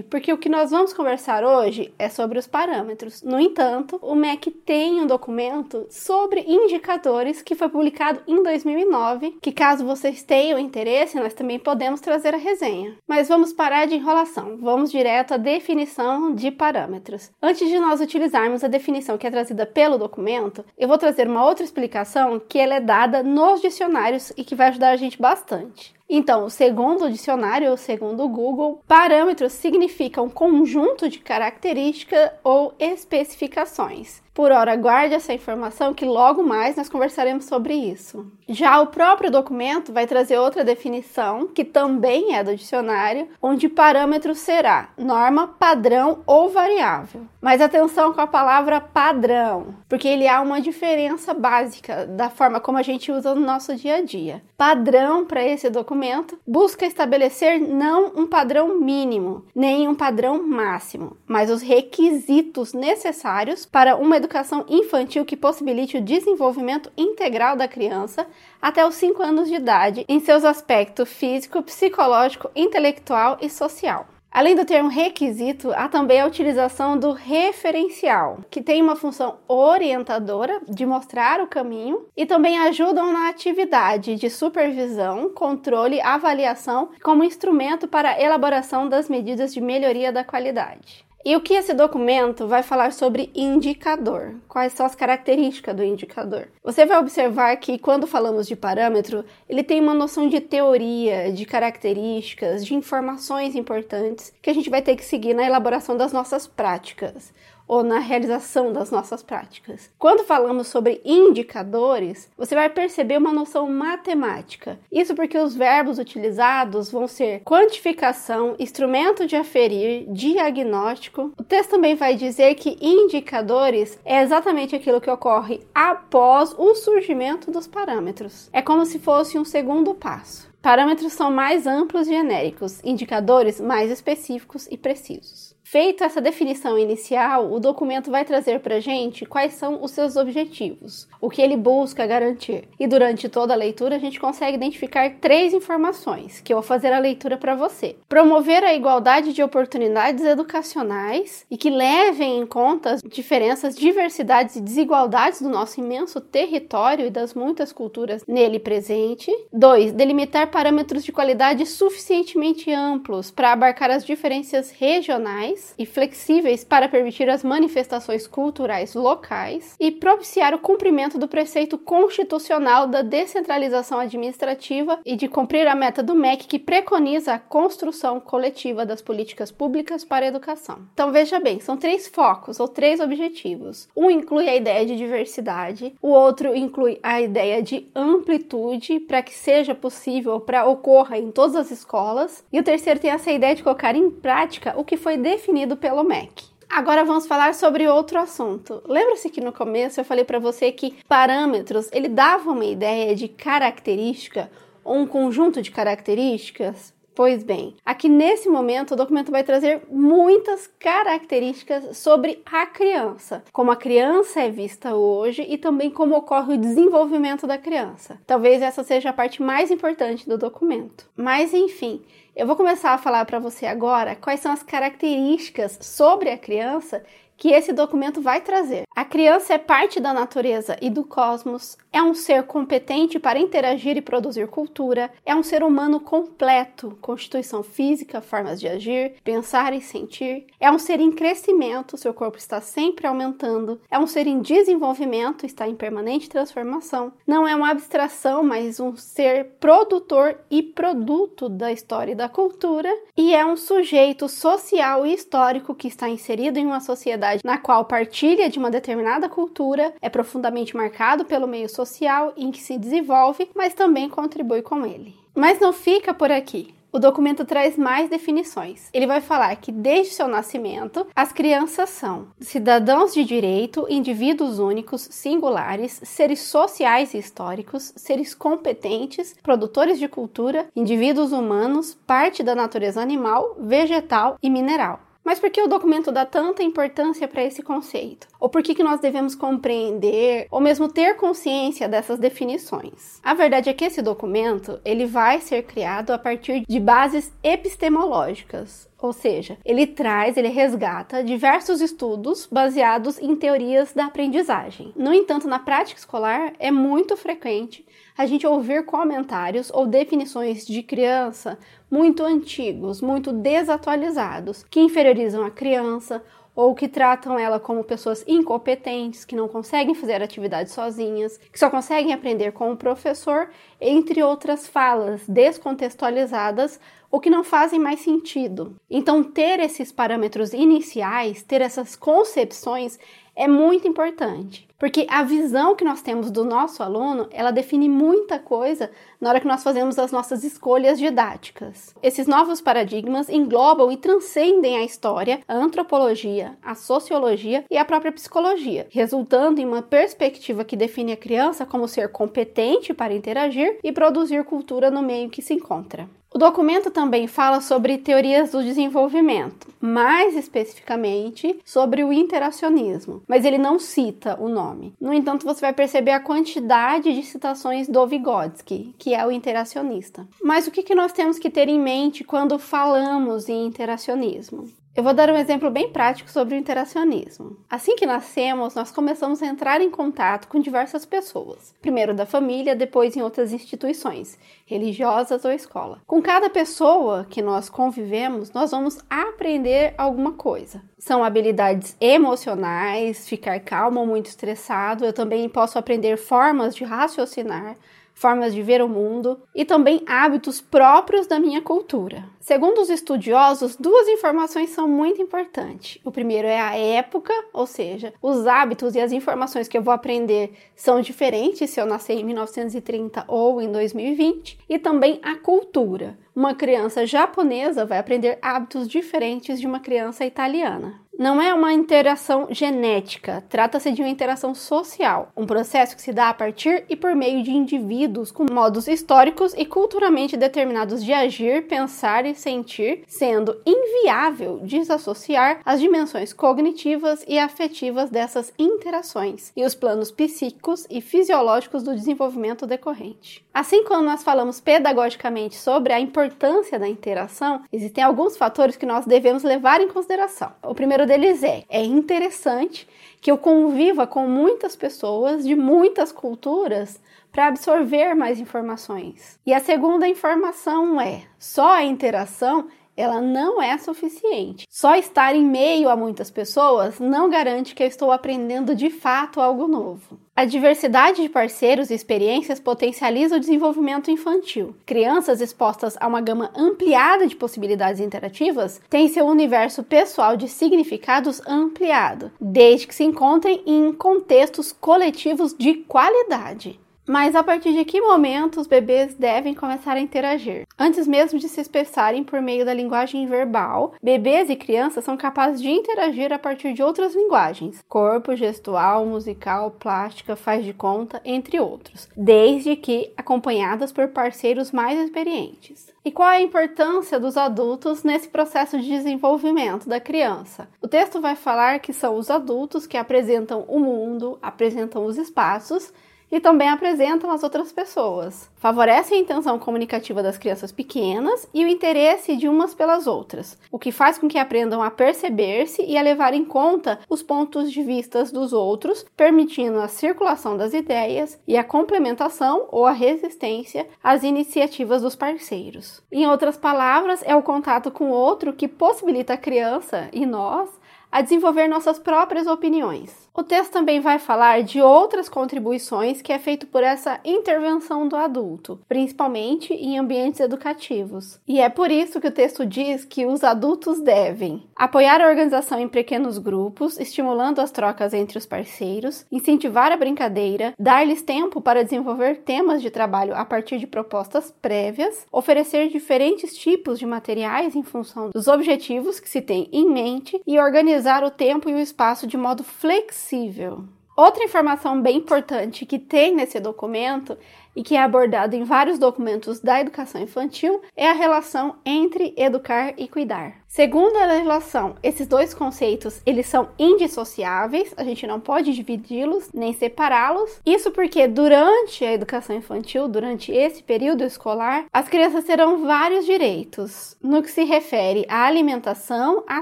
Porque 0.04 0.32
o 0.32 0.38
que 0.38 0.50
nós 0.50 0.72
vamos 0.72 0.94
conversar 0.94 1.44
hoje 1.44 1.94
é 1.98 2.10
sobre 2.10 2.38
os 2.38 2.48
parâmetros. 2.48 3.22
No 3.22 3.40
entanto, 3.40 4.00
o 4.02 4.16
MEC 4.16 4.52
tem 4.52 5.02
um 5.02 5.08
documento 5.08 5.86
sobre 5.90 6.42
indicadores 6.48 7.42
que 7.42 7.56
foi 7.56 7.70
publicado 7.70 8.22
em 8.28 8.44
2009, 8.44 9.38
que 9.42 9.52
caso 9.52 9.86
vocês 9.86 10.24
tenham 10.24 10.60
interesse, 10.60 11.18
nós 11.18 11.34
também 11.34 11.60
podemos 11.60 12.02
trazer 12.02 12.34
a 12.34 12.38
resenha. 12.38 12.96
Mas 13.08 13.28
vamos 13.28 13.54
parar 13.54 13.86
de 13.88 13.96
enrolação, 13.96 14.58
vamos 14.58 14.92
direto 14.92 15.34
à 15.34 15.38
definição 15.38 16.34
de 16.34 16.52
parâmetros. 16.52 17.32
Antes 17.42 17.68
de 17.68 17.80
nós 17.80 18.02
utilizarmos 18.02 18.64
a 18.64 18.68
definição 18.68 19.18
que 19.18 19.28
é 19.28 19.32
trazida 19.32 19.66
pelo 19.66 19.98
documento, 19.98 20.66
eu 20.78 20.88
vou 20.88 20.98
trazer 20.98 21.28
uma 21.28 21.46
outra 21.46 21.64
explicação 21.64 22.40
que 22.40 22.60
ela 22.60 22.76
é 22.76 22.80
dada 22.80 23.24
nos 23.24 23.62
dicionários 23.62 24.32
e 24.36 24.44
que 24.44 24.56
vai 24.56 24.68
ajudar 24.68 24.90
a 24.90 24.98
gente 24.98 25.20
bastante. 25.20 25.95
Então, 26.10 26.50
segundo 26.50 27.06
o 27.06 27.12
dicionário 27.12 27.72
ou 27.72 27.78
segundo 27.78 28.24
o 28.24 28.30
Google, 28.30 28.82
parâmetros 28.88 29.54
significam 29.54 30.26
um 30.26 30.30
conjunto 30.30 31.10
de 31.10 31.20
características 31.20 32.32
ou 32.44 32.74
especificações. 32.80 34.25
Por 34.36 34.52
hora, 34.52 34.76
guarde 34.76 35.16
essa 35.16 35.34
informação 35.34 35.94
que 35.94 36.04
logo 36.04 36.44
mais 36.44 36.76
nós 36.76 36.90
conversaremos 36.90 37.46
sobre 37.46 37.74
isso. 37.74 38.30
Já 38.50 38.82
o 38.82 38.88
próprio 38.88 39.32
documento 39.32 39.94
vai 39.94 40.06
trazer 40.06 40.38
outra 40.38 40.62
definição, 40.62 41.48
que 41.48 41.64
também 41.64 42.36
é 42.36 42.44
do 42.44 42.54
dicionário, 42.54 43.30
onde 43.42 43.70
parâmetro 43.70 44.36
será 44.36 44.90
norma, 44.98 45.48
padrão 45.48 46.20
ou 46.28 46.50
variável. 46.50 47.22
Mas 47.42 47.62
atenção 47.62 48.12
com 48.12 48.20
a 48.20 48.28
palavra 48.28 48.82
padrão, 48.82 49.76
porque 49.88 50.08
ele 50.08 50.28
há 50.28 50.42
uma 50.42 50.60
diferença 50.60 51.34
básica 51.34 52.06
da 52.06 52.30
forma 52.30 52.60
como 52.60 52.78
a 52.78 52.82
gente 52.82 53.14
usa 53.14 53.34
no 53.34 53.42
nosso 53.42 53.74
dia 53.76 53.96
a 53.96 54.02
dia. 54.02 54.44
Padrão 54.58 55.26
para 55.26 55.44
esse 55.44 55.70
documento 55.70 56.38
busca 56.46 56.86
estabelecer 56.86 57.60
não 57.60 58.12
um 58.16 58.28
padrão 58.28 58.80
mínimo, 58.80 59.46
nem 59.56 59.88
um 59.88 59.96
padrão 59.96 60.46
máximo, 60.46 61.16
mas 61.26 61.50
os 61.50 61.62
requisitos 61.62 62.74
necessários 62.74 63.66
para 63.66 63.96
uma 63.96 64.20
educação 64.26 64.66
infantil 64.68 65.24
que 65.24 65.38
possibilite 65.38 65.98
o 65.98 66.02
desenvolvimento 66.02 66.92
integral 66.98 67.56
da 67.56 67.68
criança 67.68 68.28
até 68.62 68.86
os 68.86 68.96
5 68.96 69.22
anos 69.22 69.48
de 69.48 69.56
idade 69.56 70.04
em 70.10 70.20
seus 70.20 70.44
aspectos 70.44 71.08
físico, 71.08 71.62
psicológico, 71.62 72.50
intelectual 72.56 73.38
e 73.40 73.50
social. 73.50 74.08
Além 74.32 74.54
do 74.54 74.66
termo 74.66 74.90
requisito, 74.90 75.72
há 75.72 75.88
também 75.88 76.20
a 76.20 76.26
utilização 76.26 76.98
do 76.98 77.14
referencial, 77.14 78.40
que 78.50 78.62
tem 78.62 78.82
uma 78.82 78.98
função 78.98 79.38
orientadora 79.48 80.60
de 80.68 80.86
mostrar 80.86 81.40
o 81.40 81.48
caminho 81.48 82.06
e 82.18 82.26
também 82.26 82.60
ajudam 82.60 83.14
na 83.14 83.30
atividade 83.30 84.16
de 84.16 84.30
supervisão, 84.30 85.30
controle, 85.30 86.02
avaliação 86.02 86.90
como 87.02 87.24
instrumento 87.24 87.88
para 87.88 88.10
a 88.10 88.22
elaboração 88.22 88.90
das 88.90 89.08
medidas 89.08 89.54
de 89.54 89.62
melhoria 89.62 90.12
da 90.12 90.26
qualidade. 90.26 91.05
E 91.28 91.36
o 91.36 91.42
que 91.42 91.56
esse 91.56 91.74
documento 91.74 92.48
vai 92.48 92.62
falar 92.62 92.94
sobre 92.94 93.32
indicador? 93.34 94.36
Quais 94.48 94.74
são 94.74 94.86
as 94.86 94.94
características 94.94 95.76
do 95.76 95.84
indicador? 95.84 96.50
Você 96.64 96.86
vai 96.86 97.00
observar 97.00 97.56
que 97.56 97.80
quando 97.80 98.06
falamos 98.06 98.46
de 98.48 98.56
parâmetro, 98.56 99.26
ele 99.50 99.64
tem 99.64 99.82
uma 99.82 99.96
noção 99.96 100.30
de 100.30 100.40
teoria, 100.40 101.32
de 101.34 101.44
características, 101.44 102.64
de 102.64 102.76
informações 102.76 103.56
importantes 103.56 104.32
que 104.40 104.52
a 104.52 104.54
gente 104.54 104.70
vai 104.70 104.84
ter 104.84 104.96
que 104.96 105.04
seguir 105.04 105.34
na 105.34 105.44
elaboração 105.44 105.98
das 105.98 106.14
nossas 106.14 106.46
práticas 106.46 107.34
ou 107.68 107.84
na 107.84 108.00
realização 108.00 108.72
das 108.72 108.92
nossas 108.92 109.24
práticas. 109.24 109.90
Quando 109.98 110.24
falamos 110.24 110.68
sobre 110.68 111.02
indicadores, 111.04 112.30
você 112.38 112.56
vai 112.56 112.70
perceber 112.70 113.18
uma 113.18 113.34
noção 113.34 113.70
matemática. 113.70 114.80
Isso 114.92 115.16
porque 115.16 115.38
os 115.38 115.56
verbos 115.56 116.00
utilizados 116.00 116.92
vão 116.92 117.08
ser 117.08 117.42
quantificação, 117.42 118.56
instrumento 118.60 119.26
de 119.26 119.36
aferir, 119.36 120.06
diagnóstico. 120.12 121.32
O 121.38 121.44
texto 121.44 121.72
também 121.72 121.96
vai 121.96 122.16
dizer 122.16 122.56
que 122.56 122.78
indicadores 122.82 124.00
é 124.06 124.22
exatamente 124.22 124.76
aquilo 124.76 125.02
que 125.02 125.10
ocorre 125.10 125.62
após 125.74 126.54
o 126.58 126.76
surgimento 126.76 127.52
dos 127.52 127.68
parâmetros. 127.68 128.50
É 128.52 128.62
como 128.62 128.86
se 128.86 129.00
fosse 129.00 129.38
um 129.38 129.46
segundo 129.46 129.94
passo. 129.94 130.54
Parâmetros 130.62 131.14
são 131.14 131.30
mais 131.30 131.68
amplos 131.68 132.08
e 132.08 132.12
genéricos, 132.12 132.84
indicadores 132.84 133.62
mais 133.62 133.92
específicos 133.92 134.68
e 134.72 134.76
precisos. 134.76 135.55
Feita 135.68 136.06
essa 136.06 136.22
definição 136.22 136.78
inicial, 136.78 137.52
o 137.52 137.60
documento 137.60 138.12
vai 138.12 138.24
trazer 138.24 138.60
para 138.60 138.76
a 138.76 138.80
gente 138.80 139.26
quais 139.26 139.56
são 139.56 139.84
os 139.84 139.90
seus 139.90 140.16
objetivos, 140.16 141.08
o 141.20 141.28
que 141.28 141.42
ele 141.42 141.58
busca 141.58 142.06
garantir. 142.06 142.70
E 142.80 142.86
durante 142.86 143.28
toda 143.28 143.52
a 143.52 143.58
leitura, 143.58 143.96
a 143.96 144.00
gente 144.00 144.20
consegue 144.20 144.58
identificar 144.58 145.16
três 145.20 145.56
informações 145.56 146.40
que 146.40 146.54
eu 146.54 146.58
vou 146.58 146.64
fazer 146.64 146.94
a 146.94 147.00
leitura 147.00 147.36
para 147.36 147.56
você: 147.56 147.96
promover 148.08 148.64
a 148.64 148.76
igualdade 148.76 149.34
de 149.34 149.42
oportunidades 149.42 150.24
educacionais 150.24 151.48
e 151.50 151.58
que 151.58 151.72
levem 151.72 152.42
em 152.42 152.46
conta 152.46 152.92
as 152.92 153.02
diferenças, 153.02 153.76
diversidades 153.76 154.58
e 154.58 154.62
desigualdades 154.62 155.42
do 155.42 155.50
nosso 155.50 155.80
imenso 155.80 156.22
território 156.22 157.08
e 157.08 157.10
das 157.10 157.34
muitas 157.34 157.74
culturas 157.74 158.24
nele 158.28 158.60
presente. 158.60 159.32
2. 159.52 159.94
Delimitar 159.94 160.52
parâmetros 160.52 161.04
de 161.04 161.12
qualidade 161.12 161.66
suficientemente 161.66 162.72
amplos 162.72 163.32
para 163.32 163.52
abarcar 163.52 163.90
as 163.90 164.06
diferenças 164.06 164.70
regionais 164.70 165.55
e 165.78 165.86
flexíveis 165.86 166.64
para 166.64 166.90
permitir 166.90 167.30
as 167.30 167.44
manifestações 167.44 168.28
culturais 168.28 168.94
locais 168.94 169.76
e 169.80 169.92
propiciar 169.92 170.54
o 170.54 170.60
cumprimento 170.60 171.18
do 171.18 171.28
preceito 171.28 171.78
constitucional 171.78 172.88
da 172.88 173.02
descentralização 173.02 174.00
administrativa 174.00 175.00
e 175.06 175.16
de 175.16 175.28
cumprir 175.28 175.68
a 175.68 175.76
meta 175.76 176.04
do 176.04 176.14
MEC 176.14 176.48
que 176.48 176.60
preconiza 176.60 177.34
a 177.34 177.40
construção 177.40 178.20
coletiva 178.20 178.86
das 178.86 179.02
políticas 179.02 179.52
públicas 179.52 180.04
para 180.04 180.26
a 180.26 180.30
educação. 180.30 180.80
Então 180.94 181.12
veja 181.12 181.40
bem, 181.40 181.60
são 181.60 181.78
três 181.78 182.08
focos 182.08 182.60
ou 182.60 182.68
três 182.68 183.00
objetivos. 183.00 183.88
Um 183.96 184.12
inclui 184.12 184.50
a 184.50 184.56
ideia 184.56 184.86
de 184.86 184.96
diversidade, 184.96 185.96
o 186.02 186.10
outro 186.10 186.56
inclui 186.56 187.00
a 187.02 187.22
ideia 187.22 187.62
de 187.62 187.88
amplitude 187.96 189.00
para 189.00 189.22
que 189.22 189.34
seja 189.34 189.74
possível 189.74 190.40
para 190.40 190.66
ocorra 190.66 191.18
em 191.18 191.32
todas 191.32 191.56
as 191.56 191.72
escolas, 191.72 192.44
e 192.52 192.60
o 192.60 192.64
terceiro 192.64 193.00
tem 193.00 193.12
essa 193.12 193.32
ideia 193.32 193.56
de 193.56 193.64
colocar 193.64 193.96
em 193.96 194.10
prática 194.10 194.74
o 194.78 194.84
que 194.84 194.98
foi 194.98 195.18
definido 195.18 195.45
definido 195.46 195.78
pelo 195.78 196.04
MEC. 196.04 196.44
Agora 196.68 197.06
vamos 197.06 197.28
falar 197.28 197.54
sobre 197.54 197.88
outro 197.88 198.18
assunto. 198.20 198.82
Lembra-se 198.88 199.30
que 199.30 199.40
no 199.40 199.54
começo 199.54 200.00
eu 200.00 200.04
falei 200.06 200.26
para 200.26 200.40
você 200.40 200.72
que 200.72 200.98
parâmetros 201.08 201.88
ele 201.92 202.10
dava 202.10 202.52
uma 202.52 202.66
ideia 202.66 203.16
de 203.16 203.28
característica 203.28 204.50
ou 204.84 204.96
um 204.98 205.06
conjunto 205.06 205.62
de 205.62 205.70
características 205.70 206.95
Pois 207.16 207.44
bem, 207.44 207.78
aqui 207.86 208.10
nesse 208.10 208.50
momento 208.50 208.92
o 208.92 208.98
documento 208.98 209.32
vai 209.32 209.42
trazer 209.42 209.84
muitas 209.90 210.68
características 210.68 211.96
sobre 211.96 212.44
a 212.46 212.66
criança, 212.66 213.42
como 213.54 213.72
a 213.72 213.76
criança 213.78 214.42
é 214.42 214.52
vista 214.52 214.94
hoje 214.94 215.42
e 215.48 215.58
também 215.58 215.90
como 215.90 216.18
ocorre 216.18 216.56
o 216.56 216.58
desenvolvimento 216.58 217.48
da 217.48 217.58
criança. 217.58 218.20
Talvez 218.28 218.62
essa 218.62 218.84
seja 218.84 219.12
a 219.12 219.14
parte 219.14 219.42
mais 219.42 219.72
importante 219.72 220.28
do 220.28 220.38
documento. 220.38 221.10
Mas 221.16 221.54
enfim, 221.54 222.04
eu 222.36 222.46
vou 222.46 222.58
começar 222.58 222.92
a 222.92 222.98
falar 222.98 223.24
para 223.24 223.40
você 223.40 223.66
agora 223.66 224.14
quais 224.14 224.42
são 224.42 224.52
as 224.52 224.62
características 224.62 225.80
sobre 225.82 226.30
a 226.30 226.38
criança 226.38 227.02
que 227.38 227.50
esse 227.50 227.74
documento 227.74 228.22
vai 228.22 228.42
trazer. 228.42 228.84
A 228.96 229.04
criança 229.04 229.54
é 229.54 229.58
parte 229.58 230.00
da 230.00 230.14
natureza 230.14 230.78
e 230.82 230.90
do 230.90 231.04
cosmos, 231.04 231.78
é 231.92 232.02
um 232.02 232.14
ser 232.14 232.44
competente 232.44 233.20
para 233.20 233.40
interagir 233.40 233.98
e 233.98 234.02
produzir 234.02 234.48
cultura, 234.48 235.12
é 235.26 235.36
um 235.36 235.44
ser 235.44 235.64
humano 235.64 236.00
completo, 236.00 236.98
constituição 237.02 237.62
física, 237.62 238.22
formas 238.22 238.60
de 238.60 238.68
agir, 238.68 239.16
pensar 239.24 239.74
e 239.74 239.82
sentir, 239.82 240.48
é 240.60 240.72
um 240.72 240.80
ser 240.80 241.02
em 241.02 241.12
crescimento, 241.12 241.98
seu 241.98 242.14
corpo 242.14 242.38
está 242.38 242.62
sempre 242.62 243.06
aumentando, 243.06 243.82
é 243.92 244.00
um 244.00 244.08
ser 244.08 244.28
em 244.28 244.40
desenvolvimento, 244.40 245.46
está 245.46 245.68
em 245.68 245.76
permanente 245.76 246.30
transformação, 246.30 247.12
não 247.28 247.46
é 247.46 247.54
uma 247.54 247.72
abstração, 247.72 248.44
mas 248.44 248.80
um 248.80 248.96
ser 248.96 249.56
produtor 249.60 250.40
e 250.50 250.64
produto 250.64 251.50
da 251.50 251.72
história 251.72 252.14
e 252.14 252.16
da 252.16 252.30
cultura, 252.30 252.90
e 253.18 253.36
é 253.36 253.46
um 253.46 253.58
sujeito 253.58 254.30
social 254.30 255.06
e 255.06 255.14
histórico 255.14 255.76
que 255.76 255.90
está 255.90 256.08
inserido 256.08 256.58
em 256.58 256.66
uma 256.66 256.80
sociedade 256.80 257.25
sociedade 257.26 257.42
na 257.44 257.58
qual 257.58 257.86
partilha 257.86 258.50
de 258.50 258.60
uma 258.60 258.70
determinada 258.70 259.28
cultura, 259.28 259.94
é 260.02 260.10
profundamente 260.10 260.76
marcado 260.76 261.26
pelo 261.26 261.48
meio 261.48 261.68
social 261.68 262.34
em 262.38 262.52
que 262.52 262.62
se 262.62 262.78
desenvolve, 262.78 263.50
mas 263.56 263.74
também 263.74 264.08
contribui 264.08 264.62
com 264.62 264.86
ele. 264.86 265.16
Mas 265.36 265.60
não 265.60 265.74
fica 265.74 266.14
por 266.14 266.32
aqui. 266.32 266.74
O 266.92 267.00
documento 267.00 267.44
traz 267.44 267.76
mais 267.78 268.10
definições. 268.10 268.90
Ele 268.94 269.06
vai 269.06 269.20
falar 269.20 269.54
que 269.58 269.70
desde 269.70 270.14
seu 270.14 270.30
nascimento, 270.30 271.06
as 271.14 271.34
crianças 271.34 271.90
são 271.90 272.28
cidadãos 272.40 273.14
de 273.14 273.26
direito, 273.26 273.86
indivíduos 273.90 274.60
únicos, 274.60 275.02
singulares, 275.12 276.00
seres 276.06 276.40
sociais 276.40 277.14
e 277.14 277.18
históricos, 277.18 277.92
seres 277.98 278.34
competentes, 278.34 279.36
produtores 279.44 280.00
de 280.00 280.08
cultura, 280.08 280.68
indivíduos 280.74 281.34
humanos, 281.34 281.98
parte 282.08 282.42
da 282.42 282.56
natureza 282.56 283.02
animal, 283.02 283.58
vegetal 283.60 284.38
e 284.42 284.50
mineral. 284.50 285.02
Mas 285.26 285.40
por 285.40 285.50
que 285.50 285.60
o 285.60 285.68
documento 285.68 286.12
dá 286.12 286.24
tanta 286.24 286.62
importância 286.62 287.28
para 287.28 287.44
esse 287.44 287.64
conceito? 287.64 288.28
Ou 288.40 288.48
por 288.48 288.62
que, 288.62 288.76
que 288.76 288.84
nós 288.84 289.00
devemos 289.00 289.34
compreender 289.34 290.46
ou 290.52 290.62
mesmo 290.62 290.88
ter 290.88 291.16
consciência 291.16 291.90
dessas 291.90 292.20
definições? 292.20 293.20
A 293.24 293.34
verdade 293.34 293.68
é 293.68 293.74
que 293.74 293.86
esse 293.86 294.04
documento 294.04 294.80
ele 294.86 295.08
vai 295.08 295.42
ser 295.42 295.64
criado 295.64 296.12
a 296.12 296.20
partir 296.20 296.64
de 296.70 296.80
bases 296.80 297.34
epistemológicas, 297.42 298.88
ou 299.02 299.12
seja, 299.12 299.58
ele 299.66 299.88
traz, 299.88 300.38
ele 300.38 300.50
resgata 300.50 301.24
diversos 301.24 301.82
estudos 301.82 302.48
baseados 302.52 303.18
em 303.18 303.36
teorias 303.36 303.94
da 303.94 304.06
aprendizagem. 304.06 304.94
No 304.96 305.12
entanto, 305.12 305.48
na 305.48 305.58
prática 305.58 306.00
escolar 306.00 306.54
é 306.60 306.70
muito 306.70 307.18
frequente 307.18 307.84
a 308.18 308.26
gente 308.26 308.48
ouvir 308.48 308.86
comentários 308.86 309.70
ou 309.74 309.86
definições 309.86 310.66
de 310.66 310.82
criança 310.82 311.58
muito 311.90 312.24
antigos, 312.24 313.02
muito 313.02 313.32
desatualizados, 313.32 314.64
que 314.64 314.80
inferiorizam 314.80 315.46
a 315.46 315.52
criança 315.52 316.24
ou 316.56 316.74
que 316.74 316.88
tratam 316.88 317.38
ela 317.38 317.60
como 317.60 317.84
pessoas 317.84 318.24
incompetentes, 318.26 319.26
que 319.26 319.36
não 319.36 319.48
conseguem 319.48 319.94
fazer 319.94 320.24
atividades 320.24 320.72
sozinhas, 320.72 321.38
que 321.52 321.60
só 321.60 321.70
conseguem 321.70 322.14
aprender 322.14 322.54
com 322.54 322.72
o 322.72 322.78
professor, 322.78 323.50
entre 323.80 324.24
outras 324.24 324.66
falas 324.66 325.28
descontextualizadas 325.28 326.80
ou 327.12 327.20
que 327.20 327.30
não 327.30 327.44
fazem 327.44 327.80
mais 327.80 328.00
sentido. 328.00 328.76
Então, 328.90 329.24
ter 329.24 329.60
esses 329.60 329.92
parâmetros 329.92 330.54
iniciais, 330.54 331.44
ter 331.44 331.62
essas 331.62 331.96
concepções 331.96 332.98
é 333.36 333.48
muito 333.48 333.88
importante, 333.88 334.65
porque 334.78 335.08
a 335.10 335.24
visão 335.24 335.76
que 335.76 335.86
nós 335.86 336.02
temos 336.02 336.30
do 336.30 336.44
nosso 336.44 336.84
aluno, 336.84 337.28
ela 337.32 337.52
define 337.52 337.88
muita 337.88 338.38
coisa 338.38 338.90
na 339.20 339.30
hora 339.30 339.40
que 339.40 339.48
nós 339.48 339.64
fazemos 339.64 339.98
as 339.98 340.12
nossas 340.12 340.44
escolhas 340.44 341.00
didáticas. 341.00 341.96
Esses 342.04 342.28
novos 342.28 342.60
paradigmas 342.62 343.30
englobam 343.30 343.92
e 343.92 343.98
transcendem 343.98 344.78
a 344.78 344.84
história, 344.84 345.40
a 345.48 345.56
antropologia, 345.56 346.58
a 346.62 346.76
sociologia 346.76 347.66
e 347.70 347.78
a 347.78 347.86
própria 347.86 348.12
psicologia, 348.12 348.88
resultando 348.90 349.62
em 349.62 349.66
uma 349.66 349.82
perspectiva 349.82 350.66
que 350.66 350.76
define 350.76 351.14
a 351.14 351.18
criança 351.18 351.66
como 351.66 351.88
ser 351.88 352.10
competente 352.12 352.94
para 352.94 353.14
interagir 353.14 353.80
e 353.84 353.92
produzir 353.92 354.44
cultura 354.44 354.92
no 354.92 355.02
meio 355.02 355.30
que 355.30 355.42
se 355.42 355.54
encontra. 355.54 356.10
O 356.36 356.38
documento 356.38 356.92
também 356.92 357.28
fala 357.28 357.62
sobre 357.62 357.98
teorias 357.98 358.52
do 358.52 358.62
desenvolvimento, 358.62 359.74
mais 359.80 360.36
especificamente 360.36 361.62
sobre 361.64 362.04
o 362.04 362.12
interacionismo, 362.12 363.24
mas 363.26 363.46
ele 363.46 363.58
não 363.58 363.80
cita 363.80 364.38
o 364.38 364.50
nome. 364.50 364.94
No 365.00 365.14
entanto, 365.14 365.46
você 365.46 365.62
vai 365.62 365.72
perceber 365.72 366.12
a 366.12 366.20
quantidade 366.20 367.16
de 367.16 367.24
citações 367.24 367.88
do 367.88 368.06
Vygotsky, 368.06 368.94
que 369.00 369.16
é 369.16 369.26
o 369.26 369.32
interacionista. 369.32 370.28
Mas 370.44 370.68
o 370.68 370.72
que 370.72 370.94
nós 370.94 371.14
temos 371.14 371.40
que 371.40 371.50
ter 371.50 371.70
em 371.70 371.80
mente 371.80 372.22
quando 372.26 372.60
falamos 372.60 373.48
em 373.48 373.66
interacionismo? 373.66 374.68
Eu 374.96 375.04
vou 375.04 375.14
dar 375.14 375.30
um 375.30 375.36
exemplo 375.36 375.70
bem 375.70 375.90
prático 375.90 376.32
sobre 376.32 376.56
o 376.56 376.58
interacionismo. 376.58 377.58
Assim 377.70 377.98
que 377.98 378.06
nascemos, 378.06 378.76
nós 378.76 378.92
começamos 378.92 379.44
a 379.44 379.46
entrar 379.46 379.82
em 379.82 379.92
contato 379.92 380.48
com 380.48 380.58
diversas 380.58 381.06
pessoas, 381.06 381.76
primeiro 381.82 382.14
da 382.14 382.26
família, 382.26 382.74
depois 382.74 383.18
em 383.18 383.22
outras 383.22 383.52
instituições, 383.52 384.40
religiosas 384.66 385.44
ou 385.44 385.52
escola. 385.52 386.02
Com 386.08 386.22
cada 386.22 386.50
pessoa 386.50 387.28
que 387.30 387.42
nós 387.42 387.68
convivemos, 387.68 388.54
nós 388.54 388.72
vamos 388.72 388.98
aprender 389.10 389.94
alguma 389.98 390.32
coisa. 390.32 390.82
São 390.98 391.26
habilidades 391.26 391.98
emocionais, 392.00 393.28
ficar 393.28 393.60
calmo 393.60 394.00
ou 394.00 394.08
muito 394.08 394.28
estressado. 394.28 395.04
Eu 395.04 395.12
também 395.12 395.50
posso 395.50 395.78
aprender 395.78 396.16
formas 396.16 396.74
de 396.74 396.86
raciocinar, 396.86 397.76
formas 398.16 398.56
de 398.56 398.64
ver 398.64 398.82
o 398.82 398.90
mundo 398.90 399.40
e 399.54 399.66
também 399.66 400.02
hábitos 400.08 400.62
próprios 400.62 401.28
da 401.28 401.38
minha 401.38 401.62
cultura. 401.62 402.24
Segundo 402.40 402.80
os 402.80 402.90
estudiosos, 402.90 403.76
duas 403.76 404.08
informações 404.08 404.70
são 404.70 404.88
muito 404.88 405.22
importantes. 405.22 406.00
O 406.04 406.12
primeiro 406.12 406.48
é 406.48 406.60
a 406.60 406.76
época, 406.76 407.34
ou 407.52 407.68
seja, 407.68 408.14
os 408.22 408.48
hábitos 408.48 408.96
e 408.96 409.02
as 409.02 409.12
informações 409.12 409.68
que 409.68 409.78
eu 409.78 409.82
vou 409.82 409.94
aprender 409.94 410.54
são 410.76 411.02
diferentes 411.02 411.70
se 411.70 411.80
eu 411.80 411.86
nascer 411.86 412.14
em 412.14 412.24
1930 412.24 413.26
ou 413.28 413.62
em 413.62 413.72
2020, 413.72 414.60
e 414.70 414.80
também 414.80 415.20
a 415.22 415.36
cultura. 415.36 416.18
Uma 416.36 416.54
criança 416.54 417.06
japonesa 417.06 417.86
vai 417.86 417.98
aprender 417.98 418.38
hábitos 418.42 418.88
diferentes 418.88 419.60
de 419.60 419.66
uma 419.66 419.80
criança 419.80 420.26
italiana. 420.26 421.02
Não 421.18 421.42
é 421.42 421.54
uma 421.54 421.72
interação 421.72 422.48
genética, 422.50 423.42
trata-se 423.48 423.90
de 423.94 424.02
uma 424.02 424.10
interação 424.10 424.54
social, 424.54 425.30
um 425.36 425.46
processo 425.46 425.96
que 425.96 426.02
se 426.02 426.12
dá 426.12 426.28
a 426.28 426.34
partir 426.34 426.84
e 426.90 426.96
por 426.96 427.16
meio 427.16 427.42
de 427.42 427.52
indivíduos 427.52 428.32
com 428.32 428.46
modos 428.52 428.86
históricos 428.86 429.54
e 429.58 429.66
culturalmente 429.66 430.36
determinados 430.36 431.02
de 431.02 431.14
agir, 431.14 431.68
pensar 431.68 432.26
e 432.26 432.36
sentir, 432.36 433.04
sendo 433.08 433.56
inviável 433.66 434.60
desassociar 434.62 435.62
as 435.64 435.80
dimensões 435.80 436.34
cognitivas 436.34 437.24
e 437.26 437.40
afetivas 437.40 438.10
dessas 438.10 438.54
interações 438.60 439.54
e 439.56 439.64
os 439.64 439.74
planos 439.74 440.12
psíquicos 440.12 440.86
e 440.90 441.00
fisiológicos 441.00 441.82
do 441.82 441.96
desenvolvimento 441.96 442.68
decorrente. 442.68 443.46
Assim 443.54 443.86
como 443.86 444.04
nós 444.04 444.22
falamos 444.22 444.60
pedagogicamente 444.60 445.56
sobre 445.56 445.94
a 445.94 446.00
importância 446.00 446.78
da 446.78 446.90
interação, 446.90 447.62
existem 447.72 448.04
alguns 448.04 448.36
fatores 448.36 448.76
que 448.76 448.86
nós 448.86 449.06
devemos 449.06 449.44
levar 449.44 449.80
em 449.80 449.88
consideração. 449.88 450.52
O 450.62 450.76
primeiro 450.76 451.05
deles 451.06 451.44
é: 451.44 451.64
é 451.70 451.84
interessante 451.84 452.88
que 453.22 453.32
eu 453.32 453.38
conviva 453.38 454.06
com 454.06 454.28
muitas 454.28 454.76
pessoas 454.76 455.44
de 455.44 455.56
muitas 455.56 456.12
culturas 456.12 457.00
para 457.32 457.48
absorver 457.48 458.14
mais 458.14 458.40
informações. 458.40 459.40
E 459.46 459.54
a 459.54 459.60
segunda 459.60 460.08
informação 460.08 461.02
é: 461.02 461.24
só 461.38 461.74
a 461.74 461.84
interação 461.84 462.68
ela 462.96 463.22
não 463.22 463.62
é 463.62 463.78
suficiente. 463.78 464.66
Só 464.70 464.96
estar 464.96 465.36
em 465.36 465.46
meio 465.46 465.90
a 465.90 465.96
muitas 465.96 466.32
pessoas 466.32 467.00
não 467.00 467.30
garante 467.30 467.76
que 467.76 467.84
eu 467.84 467.88
estou 467.88 468.12
aprendendo 468.12 468.76
de 468.76 468.90
fato 468.90 469.42
algo 469.42 469.68
novo. 469.68 470.20
A 470.38 470.44
diversidade 470.44 471.22
de 471.22 471.30
parceiros 471.30 471.90
e 471.90 471.94
experiências 471.94 472.60
potencializa 472.60 473.38
o 473.38 473.40
desenvolvimento 473.40 474.12
infantil. 474.12 474.76
Crianças 474.86 475.40
expostas 475.40 475.96
a 475.98 476.08
uma 476.08 476.20
gama 476.20 476.52
ampliada 476.54 477.26
de 477.26 477.36
possibilidades 477.38 478.02
interativas 478.02 478.82
têm 478.90 479.08
seu 479.08 479.26
universo 479.26 479.82
pessoal 479.82 480.36
de 480.36 480.50
significados 480.50 481.42
ampliado, 481.48 482.32
desde 482.40 482.86
que 482.86 482.96
se 482.96 483.06
encontrem 483.06 483.64
em 483.66 483.94
contextos 483.94 484.74
coletivos 484.74 485.56
de 485.58 485.76
qualidade. 485.76 486.80
Mas 487.08 487.36
a 487.36 487.44
partir 487.44 487.74
de 487.74 487.86
que 487.86 488.02
momento 488.02 488.60
os 488.60 488.66
bebês 488.66 489.14
devem 489.14 489.54
começar 489.54 489.96
a 489.96 490.00
interagir? 490.00 490.66
Antes 490.78 491.08
mesmo 491.08 491.38
de 491.38 491.48
se 491.48 491.62
expressarem 491.62 492.24
por 492.24 492.42
meio 492.42 492.66
da 492.66 492.74
linguagem 492.74 493.28
verbal, 493.28 493.94
bebês 494.02 494.50
e 494.50 494.56
crianças 494.56 495.04
são 495.04 495.16
capazes 495.16 495.62
de 495.62 495.70
interagir 495.70 496.34
a 496.34 496.40
partir 496.40 496.74
de 496.74 496.82
outras 496.82 497.16
linguagens: 497.16 497.84
corpo, 497.88 498.36
gestual, 498.36 499.06
musical, 499.06 499.70
plástica, 499.72 500.36
faz 500.36 500.66
de 500.66 500.74
conta, 500.74 501.22
entre 501.24 501.60
outros, 501.60 502.10
desde 502.18 502.76
que 502.76 503.14
acompanhadas 503.16 503.92
por 503.92 504.08
parceiros 504.08 504.72
mais 504.72 505.00
experientes. 505.00 505.94
E 506.04 506.12
qual 506.12 506.30
é 506.30 506.38
a 506.38 506.42
importância 506.42 507.20
dos 507.20 507.38
adultos 507.38 508.04
nesse 508.04 508.30
processo 508.30 508.80
de 508.80 508.88
desenvolvimento 508.88 509.88
da 509.88 510.00
criança? 510.00 510.68
O 510.82 510.88
texto 510.88 511.22
vai 511.22 511.36
falar 511.36 511.80
que 511.80 511.94
são 511.94 512.16
os 512.16 512.32
adultos 512.32 512.88
que 512.88 512.98
apresentam 512.98 513.64
o 513.68 513.80
mundo, 513.80 514.40
apresentam 514.42 515.06
os 515.06 515.18
espaços 515.18 515.94
e 516.36 516.40
também 516.42 516.68
apresentam 516.68 517.32
as 517.32 517.44
outras 517.44 517.72
pessoas. 517.72 518.50
Favorece 518.58 519.14
a 519.14 519.18
intenção 519.18 519.58
comunicativa 519.58 520.22
das 520.22 520.38
crianças 520.38 520.70
pequenas 520.70 521.48
e 521.54 521.64
o 521.64 521.68
interesse 521.70 522.36
de 522.36 522.50
umas 522.50 522.74
pelas 522.74 523.08
outras, 523.08 523.58
o 523.72 523.80
que 523.80 523.90
faz 523.90 524.18
com 524.18 524.28
que 524.28 524.38
aprendam 524.38 524.84
a 524.84 524.92
perceber-se 524.92 525.82
e 525.82 525.98
a 525.98 526.02
levar 526.02 526.34
em 526.34 526.44
conta 526.44 527.00
os 527.10 527.24
pontos 527.24 527.72
de 527.72 527.82
vista 527.82 528.22
dos 528.26 528.52
outros, 528.52 529.06
permitindo 529.16 529.80
a 529.80 529.88
circulação 529.88 530.58
das 530.58 530.74
ideias 530.74 531.40
e 531.48 531.56
a 531.56 531.64
complementação 531.64 532.68
ou 532.70 532.86
a 532.86 532.92
resistência 532.92 533.88
às 534.04 534.22
iniciativas 534.24 535.04
dos 535.04 535.16
parceiros. 535.16 536.04
Em 536.12 536.28
outras 536.28 536.58
palavras, 536.58 537.24
é 537.26 537.34
o 537.34 537.44
contato 537.44 537.90
com 537.90 538.10
o 538.10 538.14
outro 538.14 538.52
que 538.52 538.68
possibilita 538.68 539.36
a 539.36 539.38
criança 539.38 540.10
e 540.12 540.26
nós 540.26 540.70
a 541.12 541.22
desenvolver 541.22 541.68
nossas 541.68 542.00
próprias 542.00 542.48
opiniões. 542.48 543.26
O 543.38 543.44
texto 543.44 543.74
também 543.74 544.00
vai 544.00 544.18
falar 544.18 544.64
de 544.64 544.82
outras 544.82 545.28
contribuições 545.28 546.22
que 546.22 546.32
é 546.32 546.40
feito 546.40 546.68
por 546.68 546.82
essa 546.82 547.20
intervenção 547.26 548.08
do 548.08 548.16
adulto, 548.16 548.80
principalmente 548.88 549.74
em 549.74 550.00
ambientes 550.00 550.40
educativos. 550.40 551.38
E 551.46 551.60
é 551.60 551.68
por 551.68 551.92
isso 551.92 552.22
que 552.22 552.30
o 552.30 552.32
texto 552.32 552.66
diz 552.66 553.04
que 553.04 553.26
os 553.26 553.44
adultos 553.44 554.00
devem 554.00 554.64
apoiar 554.74 555.22
a 555.22 555.28
organização 555.28 555.80
em 555.80 555.88
pequenos 555.88 556.38
grupos, 556.38 556.98
estimulando 556.98 557.60
as 557.60 557.72
trocas 557.72 558.14
entre 558.14 558.38
os 558.38 558.46
parceiros, 558.46 559.26
incentivar 559.30 559.92
a 559.92 559.98
brincadeira, 559.98 560.74
dar-lhes 560.80 561.22
tempo 561.22 561.60
para 561.60 561.84
desenvolver 561.84 562.38
temas 562.44 562.82
de 562.82 562.90
trabalho 562.90 563.36
a 563.36 563.44
partir 563.44 563.80
de 563.80 563.88
propostas 563.88 564.54
prévias, 564.62 565.26
oferecer 565.30 565.90
diferentes 565.90 566.58
tipos 566.58 566.98
de 566.98 567.06
materiais 567.06 567.76
em 567.76 567.84
função 567.84 568.30
dos 568.30 568.48
objetivos 568.48 569.20
que 569.20 569.30
se 569.30 569.42
tem 569.42 569.68
em 569.74 569.90
mente 569.90 570.42
e 570.48 570.58
organizar 570.58 571.05
o 571.24 571.32
tempo 571.32 571.70
e 571.70 571.74
o 571.74 571.80
espaço 571.80 572.26
de 572.26 572.38
modo 572.38 572.64
flexível. 572.64 573.86
Outra 574.16 574.46
informação 574.46 575.02
bem 575.02 575.18
importante 575.18 575.86
que 575.86 576.00
tem 576.00 576.34
nesse 576.34 576.60
documento 576.60 577.38
e 577.76 577.84
que 577.84 577.96
é 577.96 578.02
abordado 578.02 578.56
em 578.56 578.64
vários 578.64 578.98
documentos 578.98 579.60
da 579.60 579.82
educação 579.82 580.22
infantil 580.22 580.82
é 580.96 581.10
a 581.10 581.14
relação 581.14 581.76
entre 581.86 582.34
educar 582.38 582.94
e 582.98 583.10
cuidar. 583.10 583.65
Segundo 583.76 584.16
a 584.16 584.26
legislação, 584.26 584.96
esses 585.04 585.28
dois 585.28 585.54
conceitos, 585.54 586.22
eles 586.26 586.48
são 586.48 586.70
indissociáveis, 586.80 587.94
a 587.98 588.06
gente 588.06 588.26
não 588.26 588.40
pode 588.40 588.72
dividi-los 588.74 589.50
nem 589.54 589.74
separá-los. 589.74 590.62
Isso 590.66 590.92
porque 590.92 591.28
durante 591.28 592.06
a 592.06 592.14
educação 592.14 592.56
infantil, 592.56 593.10
durante 593.10 593.52
esse 593.52 593.84
período 593.84 594.24
escolar, 594.24 594.86
as 594.94 595.10
crianças 595.10 595.44
terão 595.44 595.86
vários 595.86 596.26
direitos 596.26 597.18
no 597.22 597.44
que 597.44 597.52
se 597.52 597.66
refere 597.66 598.26
à 598.30 598.46
alimentação, 598.46 599.44
à 599.46 599.62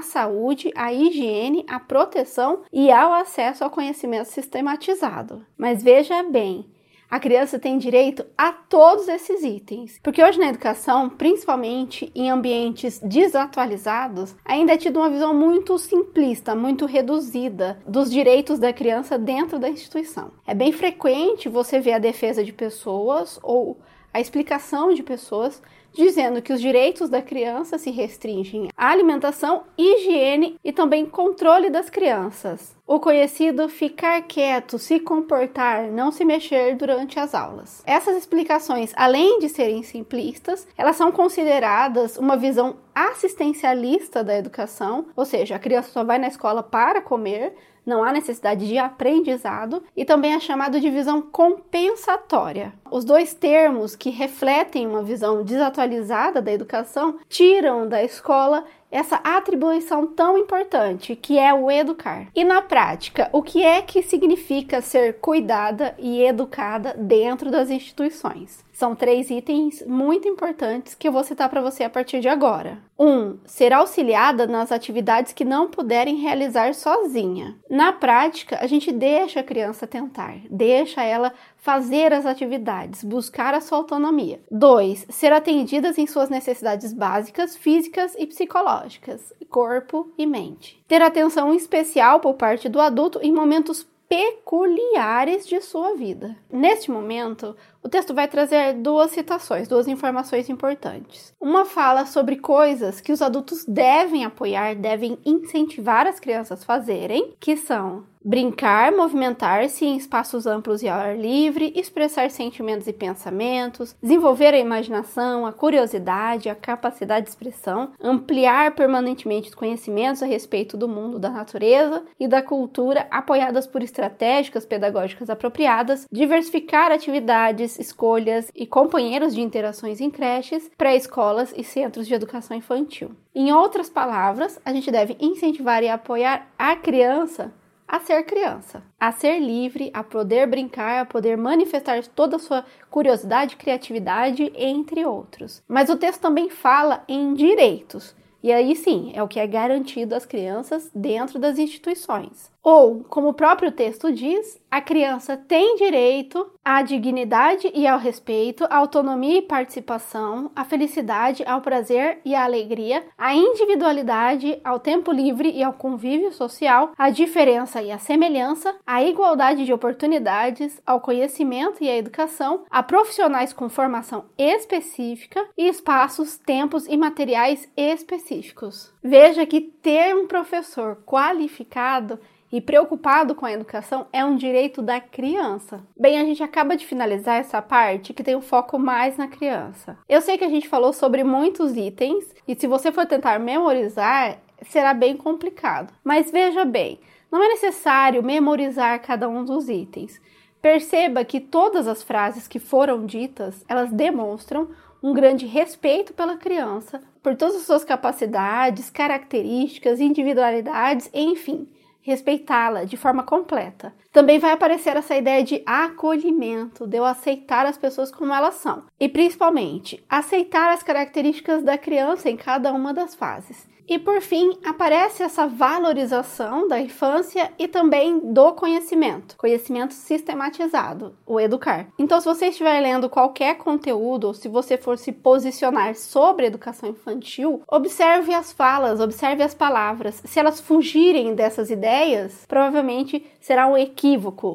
saúde, 0.00 0.70
à 0.76 0.92
higiene, 0.92 1.66
à 1.68 1.80
proteção 1.80 2.62
e 2.72 2.92
ao 2.92 3.12
acesso 3.12 3.64
ao 3.64 3.70
conhecimento 3.70 4.26
sistematizado. 4.26 5.44
Mas 5.58 5.82
veja 5.82 6.22
bem, 6.22 6.72
a 7.10 7.20
criança 7.20 7.58
tem 7.58 7.78
direito 7.78 8.24
a 8.36 8.52
todos 8.52 9.08
esses 9.08 9.42
itens. 9.42 10.00
Porque 10.02 10.22
hoje 10.22 10.38
na 10.38 10.48
educação, 10.48 11.08
principalmente 11.08 12.10
em 12.14 12.30
ambientes 12.30 12.98
desatualizados, 13.00 14.34
ainda 14.44 14.72
é 14.72 14.76
tido 14.76 14.98
uma 14.98 15.10
visão 15.10 15.34
muito 15.34 15.78
simplista, 15.78 16.54
muito 16.54 16.86
reduzida 16.86 17.78
dos 17.86 18.10
direitos 18.10 18.58
da 18.58 18.72
criança 18.72 19.18
dentro 19.18 19.58
da 19.58 19.68
instituição. 19.68 20.32
É 20.46 20.54
bem 20.54 20.72
frequente 20.72 21.48
você 21.48 21.80
ver 21.80 21.92
a 21.92 21.98
defesa 21.98 22.42
de 22.42 22.52
pessoas 22.52 23.38
ou 23.42 23.78
a 24.12 24.20
explicação 24.20 24.94
de 24.94 25.02
pessoas 25.02 25.60
dizendo 25.94 26.42
que 26.42 26.52
os 26.52 26.60
direitos 26.60 27.08
da 27.08 27.22
criança 27.22 27.78
se 27.78 27.90
restringem 27.90 28.68
à 28.76 28.90
alimentação, 28.90 29.62
higiene 29.78 30.58
e 30.62 30.72
também 30.72 31.06
controle 31.06 31.70
das 31.70 31.88
crianças. 31.88 32.76
O 32.86 33.00
conhecido 33.00 33.66
ficar 33.66 34.20
quieto, 34.22 34.78
se 34.78 35.00
comportar, 35.00 35.90
não 35.90 36.12
se 36.12 36.22
mexer 36.22 36.76
durante 36.76 37.18
as 37.18 37.34
aulas. 37.34 37.82
Essas 37.86 38.14
explicações, 38.14 38.92
além 38.94 39.38
de 39.38 39.48
serem 39.48 39.82
simplistas, 39.82 40.68
elas 40.76 40.94
são 40.94 41.10
consideradas 41.10 42.18
uma 42.18 42.36
visão 42.36 42.76
assistencialista 42.94 44.22
da 44.22 44.36
educação, 44.36 45.06
ou 45.16 45.24
seja, 45.24 45.56
a 45.56 45.58
criança 45.58 45.90
só 45.92 46.04
vai 46.04 46.18
na 46.18 46.28
escola 46.28 46.62
para 46.62 47.00
comer, 47.00 47.56
não 47.86 48.02
há 48.02 48.12
necessidade 48.12 48.66
de 48.66 48.78
aprendizado 48.78 49.82
e 49.96 50.04
também 50.04 50.34
é 50.34 50.40
chamado 50.40 50.78
de 50.78 50.90
visão 50.90 51.22
compensatória. 51.22 52.72
Os 52.90 53.04
dois 53.04 53.34
termos 53.34 53.96
que 53.96 54.10
refletem 54.10 54.86
uma 54.86 55.02
visão 55.02 55.42
desatualizada 55.42 56.40
da 56.40 56.52
educação 56.52 57.18
tiram 57.28 57.88
da 57.88 58.02
escola 58.02 58.64
essa 58.94 59.16
atribuição 59.16 60.06
tão 60.06 60.38
importante 60.38 61.16
que 61.16 61.36
é 61.36 61.52
o 61.52 61.68
educar. 61.68 62.28
E 62.32 62.44
na 62.44 62.62
prática, 62.62 63.28
o 63.32 63.42
que 63.42 63.60
é 63.60 63.82
que 63.82 64.02
significa 64.02 64.80
ser 64.80 65.14
cuidada 65.14 65.96
e 65.98 66.22
educada 66.22 66.94
dentro 66.96 67.50
das 67.50 67.70
instituições? 67.70 68.63
São 68.74 68.92
três 68.96 69.30
itens 69.30 69.84
muito 69.86 70.26
importantes 70.26 70.96
que 70.96 71.06
eu 71.06 71.12
vou 71.12 71.22
citar 71.22 71.48
para 71.48 71.62
você 71.62 71.84
a 71.84 71.88
partir 71.88 72.18
de 72.18 72.28
agora. 72.28 72.78
1. 72.98 73.06
Um, 73.06 73.38
ser 73.46 73.72
auxiliada 73.72 74.48
nas 74.48 74.72
atividades 74.72 75.32
que 75.32 75.44
não 75.44 75.70
puderem 75.70 76.16
realizar 76.16 76.74
sozinha. 76.74 77.56
Na 77.70 77.92
prática, 77.92 78.58
a 78.60 78.66
gente 78.66 78.90
deixa 78.90 79.40
a 79.40 79.44
criança 79.44 79.86
tentar, 79.86 80.38
deixa 80.50 81.02
ela 81.02 81.32
fazer 81.56 82.12
as 82.12 82.26
atividades, 82.26 83.04
buscar 83.04 83.54
a 83.54 83.60
sua 83.60 83.78
autonomia. 83.78 84.40
2. 84.50 85.06
Ser 85.08 85.32
atendidas 85.32 85.96
em 85.96 86.06
suas 86.06 86.28
necessidades 86.28 86.92
básicas, 86.92 87.56
físicas 87.56 88.14
e 88.18 88.26
psicológicas, 88.26 89.32
corpo 89.48 90.12
e 90.18 90.26
mente. 90.26 90.82
Ter 90.88 91.00
atenção 91.00 91.54
especial 91.54 92.18
por 92.18 92.34
parte 92.34 92.68
do 92.68 92.80
adulto 92.80 93.20
em 93.22 93.32
momentos 93.32 93.86
peculiares 94.14 95.44
de 95.44 95.60
sua 95.60 95.96
vida. 95.96 96.36
Neste 96.52 96.88
momento, 96.88 97.56
o 97.82 97.88
texto 97.88 98.14
vai 98.14 98.28
trazer 98.28 98.74
duas 98.74 99.10
citações, 99.10 99.66
duas 99.66 99.88
informações 99.88 100.48
importantes. 100.48 101.34
Uma 101.40 101.64
fala 101.64 102.06
sobre 102.06 102.36
coisas 102.36 103.00
que 103.00 103.10
os 103.10 103.20
adultos 103.20 103.64
devem 103.66 104.24
apoiar, 104.24 104.76
devem 104.76 105.18
incentivar 105.24 106.06
as 106.06 106.20
crianças 106.20 106.62
a 106.62 106.64
fazerem, 106.64 107.34
que 107.40 107.56
são 107.56 108.04
Brincar, 108.26 108.90
movimentar-se 108.90 109.84
em 109.84 109.98
espaços 109.98 110.46
amplos 110.46 110.82
e 110.82 110.88
ao 110.88 110.98
ar 110.98 111.14
livre, 111.14 111.74
expressar 111.76 112.30
sentimentos 112.30 112.88
e 112.88 112.92
pensamentos, 112.92 113.94
desenvolver 114.02 114.54
a 114.54 114.58
imaginação, 114.58 115.44
a 115.44 115.52
curiosidade, 115.52 116.48
a 116.48 116.54
capacidade 116.54 117.26
de 117.26 117.30
expressão, 117.30 117.92
ampliar 118.00 118.74
permanentemente 118.74 119.50
os 119.50 119.54
conhecimentos 119.54 120.22
a 120.22 120.26
respeito 120.26 120.74
do 120.74 120.88
mundo 120.88 121.18
da 121.18 121.28
natureza 121.28 122.02
e 122.18 122.26
da 122.26 122.40
cultura, 122.40 123.06
apoiadas 123.10 123.66
por 123.66 123.82
estratégicas 123.82 124.64
pedagógicas 124.64 125.28
apropriadas, 125.28 126.06
diversificar 126.10 126.90
atividades, 126.90 127.78
escolhas 127.78 128.50
e 128.54 128.66
companheiros 128.66 129.34
de 129.34 129.42
interações 129.42 130.00
em 130.00 130.10
creches, 130.10 130.70
pré-escolas 130.78 131.52
e 131.54 131.62
centros 131.62 132.08
de 132.08 132.14
educação 132.14 132.56
infantil. 132.56 133.10
Em 133.34 133.52
outras 133.52 133.90
palavras, 133.90 134.58
a 134.64 134.72
gente 134.72 134.90
deve 134.90 135.14
incentivar 135.20 135.82
e 135.82 135.90
apoiar 135.90 136.48
a 136.58 136.74
criança 136.74 137.52
a 137.86 138.00
ser 138.00 138.22
criança, 138.24 138.82
a 138.98 139.12
ser 139.12 139.38
livre, 139.38 139.90
a 139.92 140.02
poder 140.02 140.46
brincar, 140.46 141.02
a 141.02 141.04
poder 141.04 141.36
manifestar 141.36 142.06
toda 142.06 142.36
a 142.36 142.38
sua 142.38 142.64
curiosidade, 142.90 143.56
criatividade, 143.56 144.52
entre 144.56 145.04
outros. 145.04 145.62
Mas 145.68 145.88
o 145.90 145.96
texto 145.96 146.20
também 146.20 146.48
fala 146.48 147.04
em 147.08 147.34
direitos. 147.34 148.14
E 148.42 148.52
aí 148.52 148.76
sim, 148.76 149.10
é 149.14 149.22
o 149.22 149.28
que 149.28 149.40
é 149.40 149.46
garantido 149.46 150.14
às 150.14 150.26
crianças 150.26 150.90
dentro 150.94 151.38
das 151.38 151.58
instituições. 151.58 152.53
Ou, 152.64 153.04
como 153.04 153.28
o 153.28 153.34
próprio 153.34 153.70
texto 153.70 154.10
diz, 154.10 154.58
a 154.70 154.80
criança 154.80 155.36
tem 155.36 155.76
direito 155.76 156.50
à 156.64 156.80
dignidade 156.80 157.70
e 157.74 157.86
ao 157.86 157.98
respeito, 157.98 158.64
à 158.64 158.78
autonomia 158.78 159.38
e 159.38 159.42
participação, 159.42 160.50
à 160.56 160.64
felicidade, 160.64 161.44
ao 161.46 161.60
prazer 161.60 162.20
e 162.24 162.34
à 162.34 162.44
alegria, 162.44 163.04
à 163.18 163.34
individualidade, 163.34 164.58
ao 164.64 164.80
tempo 164.80 165.12
livre 165.12 165.50
e 165.50 165.62
ao 165.62 165.74
convívio 165.74 166.32
social, 166.32 166.92
à 166.96 167.10
diferença 167.10 167.82
e 167.82 167.92
à 167.92 167.98
semelhança, 167.98 168.74
à 168.86 169.04
igualdade 169.04 169.66
de 169.66 169.72
oportunidades, 169.72 170.80
ao 170.86 171.02
conhecimento 171.02 171.84
e 171.84 171.90
à 171.90 171.96
educação, 171.98 172.64
a 172.70 172.82
profissionais 172.82 173.52
com 173.52 173.68
formação 173.68 174.24
específica 174.38 175.46
e 175.58 175.68
espaços, 175.68 176.38
tempos 176.38 176.86
e 176.86 176.96
materiais 176.96 177.70
específicos. 177.76 178.90
Veja 179.02 179.44
que 179.44 179.60
ter 179.60 180.16
um 180.16 180.26
professor 180.26 180.96
qualificado 181.04 182.18
e 182.54 182.60
preocupado 182.60 183.34
com 183.34 183.44
a 183.44 183.50
educação 183.50 184.06
é 184.12 184.24
um 184.24 184.36
direito 184.36 184.80
da 184.80 185.00
criança. 185.00 185.82
Bem, 185.98 186.20
a 186.20 186.24
gente 186.24 186.40
acaba 186.40 186.76
de 186.76 186.86
finalizar 186.86 187.40
essa 187.40 187.60
parte 187.60 188.12
que 188.14 188.22
tem 188.22 188.36
o 188.36 188.38
um 188.38 188.40
foco 188.40 188.78
mais 188.78 189.16
na 189.16 189.26
criança. 189.26 189.98
Eu 190.08 190.20
sei 190.20 190.38
que 190.38 190.44
a 190.44 190.48
gente 190.48 190.68
falou 190.68 190.92
sobre 190.92 191.24
muitos 191.24 191.76
itens 191.76 192.32
e 192.46 192.54
se 192.54 192.68
você 192.68 192.92
for 192.92 193.06
tentar 193.06 193.40
memorizar, 193.40 194.38
será 194.68 194.94
bem 194.94 195.16
complicado. 195.16 195.92
Mas 196.04 196.30
veja 196.30 196.64
bem, 196.64 197.00
não 197.28 197.42
é 197.42 197.48
necessário 197.48 198.22
memorizar 198.22 199.02
cada 199.02 199.28
um 199.28 199.44
dos 199.44 199.68
itens. 199.68 200.20
Perceba 200.62 201.24
que 201.24 201.40
todas 201.40 201.88
as 201.88 202.04
frases 202.04 202.46
que 202.46 202.60
foram 202.60 203.04
ditas, 203.04 203.64
elas 203.68 203.90
demonstram 203.90 204.68
um 205.02 205.12
grande 205.12 205.44
respeito 205.44 206.14
pela 206.14 206.36
criança, 206.36 207.02
por 207.20 207.34
todas 207.34 207.56
as 207.56 207.62
suas 207.62 207.84
capacidades, 207.84 208.90
características, 208.90 209.98
individualidades, 209.98 211.10
enfim, 211.12 211.68
respeitá-la 212.06 212.84
de 212.84 212.96
forma 212.96 213.24
completa. 213.24 213.94
Também 214.14 214.38
vai 214.38 214.52
aparecer 214.52 214.96
essa 214.96 215.16
ideia 215.16 215.42
de 215.42 215.60
acolhimento, 215.66 216.86
de 216.86 216.96
eu 216.96 217.04
aceitar 217.04 217.66
as 217.66 217.76
pessoas 217.76 218.12
como 218.12 218.32
elas 218.32 218.54
são, 218.54 218.84
e 218.98 219.08
principalmente 219.08 220.04
aceitar 220.08 220.72
as 220.72 220.84
características 220.84 221.64
da 221.64 221.76
criança 221.76 222.30
em 222.30 222.36
cada 222.36 222.72
uma 222.72 222.94
das 222.94 223.16
fases. 223.16 223.66
E 223.86 223.98
por 223.98 224.20
fim, 224.22 224.56
aparece 224.64 225.22
essa 225.22 225.46
valorização 225.46 226.66
da 226.66 226.80
infância 226.80 227.52
e 227.58 227.68
também 227.68 228.18
do 228.32 228.52
conhecimento, 228.52 229.36
conhecimento 229.36 229.92
sistematizado, 229.92 231.14
o 231.26 231.38
educar. 231.38 231.88
Então, 231.98 232.18
se 232.18 232.26
você 232.26 232.46
estiver 232.46 232.80
lendo 232.80 233.10
qualquer 233.10 233.58
conteúdo 233.58 234.28
ou 234.28 234.34
se 234.34 234.48
você 234.48 234.78
for 234.78 234.96
se 234.96 235.12
posicionar 235.12 235.94
sobre 235.96 236.46
educação 236.46 236.88
infantil, 236.88 237.62
observe 237.68 238.32
as 238.32 238.52
falas, 238.52 239.00
observe 239.00 239.42
as 239.42 239.54
palavras. 239.54 240.22
Se 240.24 240.40
elas 240.40 240.60
fugirem 240.60 241.34
dessas 241.34 241.70
ideias, 241.70 242.46
provavelmente 242.48 243.26
será 243.38 243.66
um 243.66 243.76
equívoco 243.76 244.03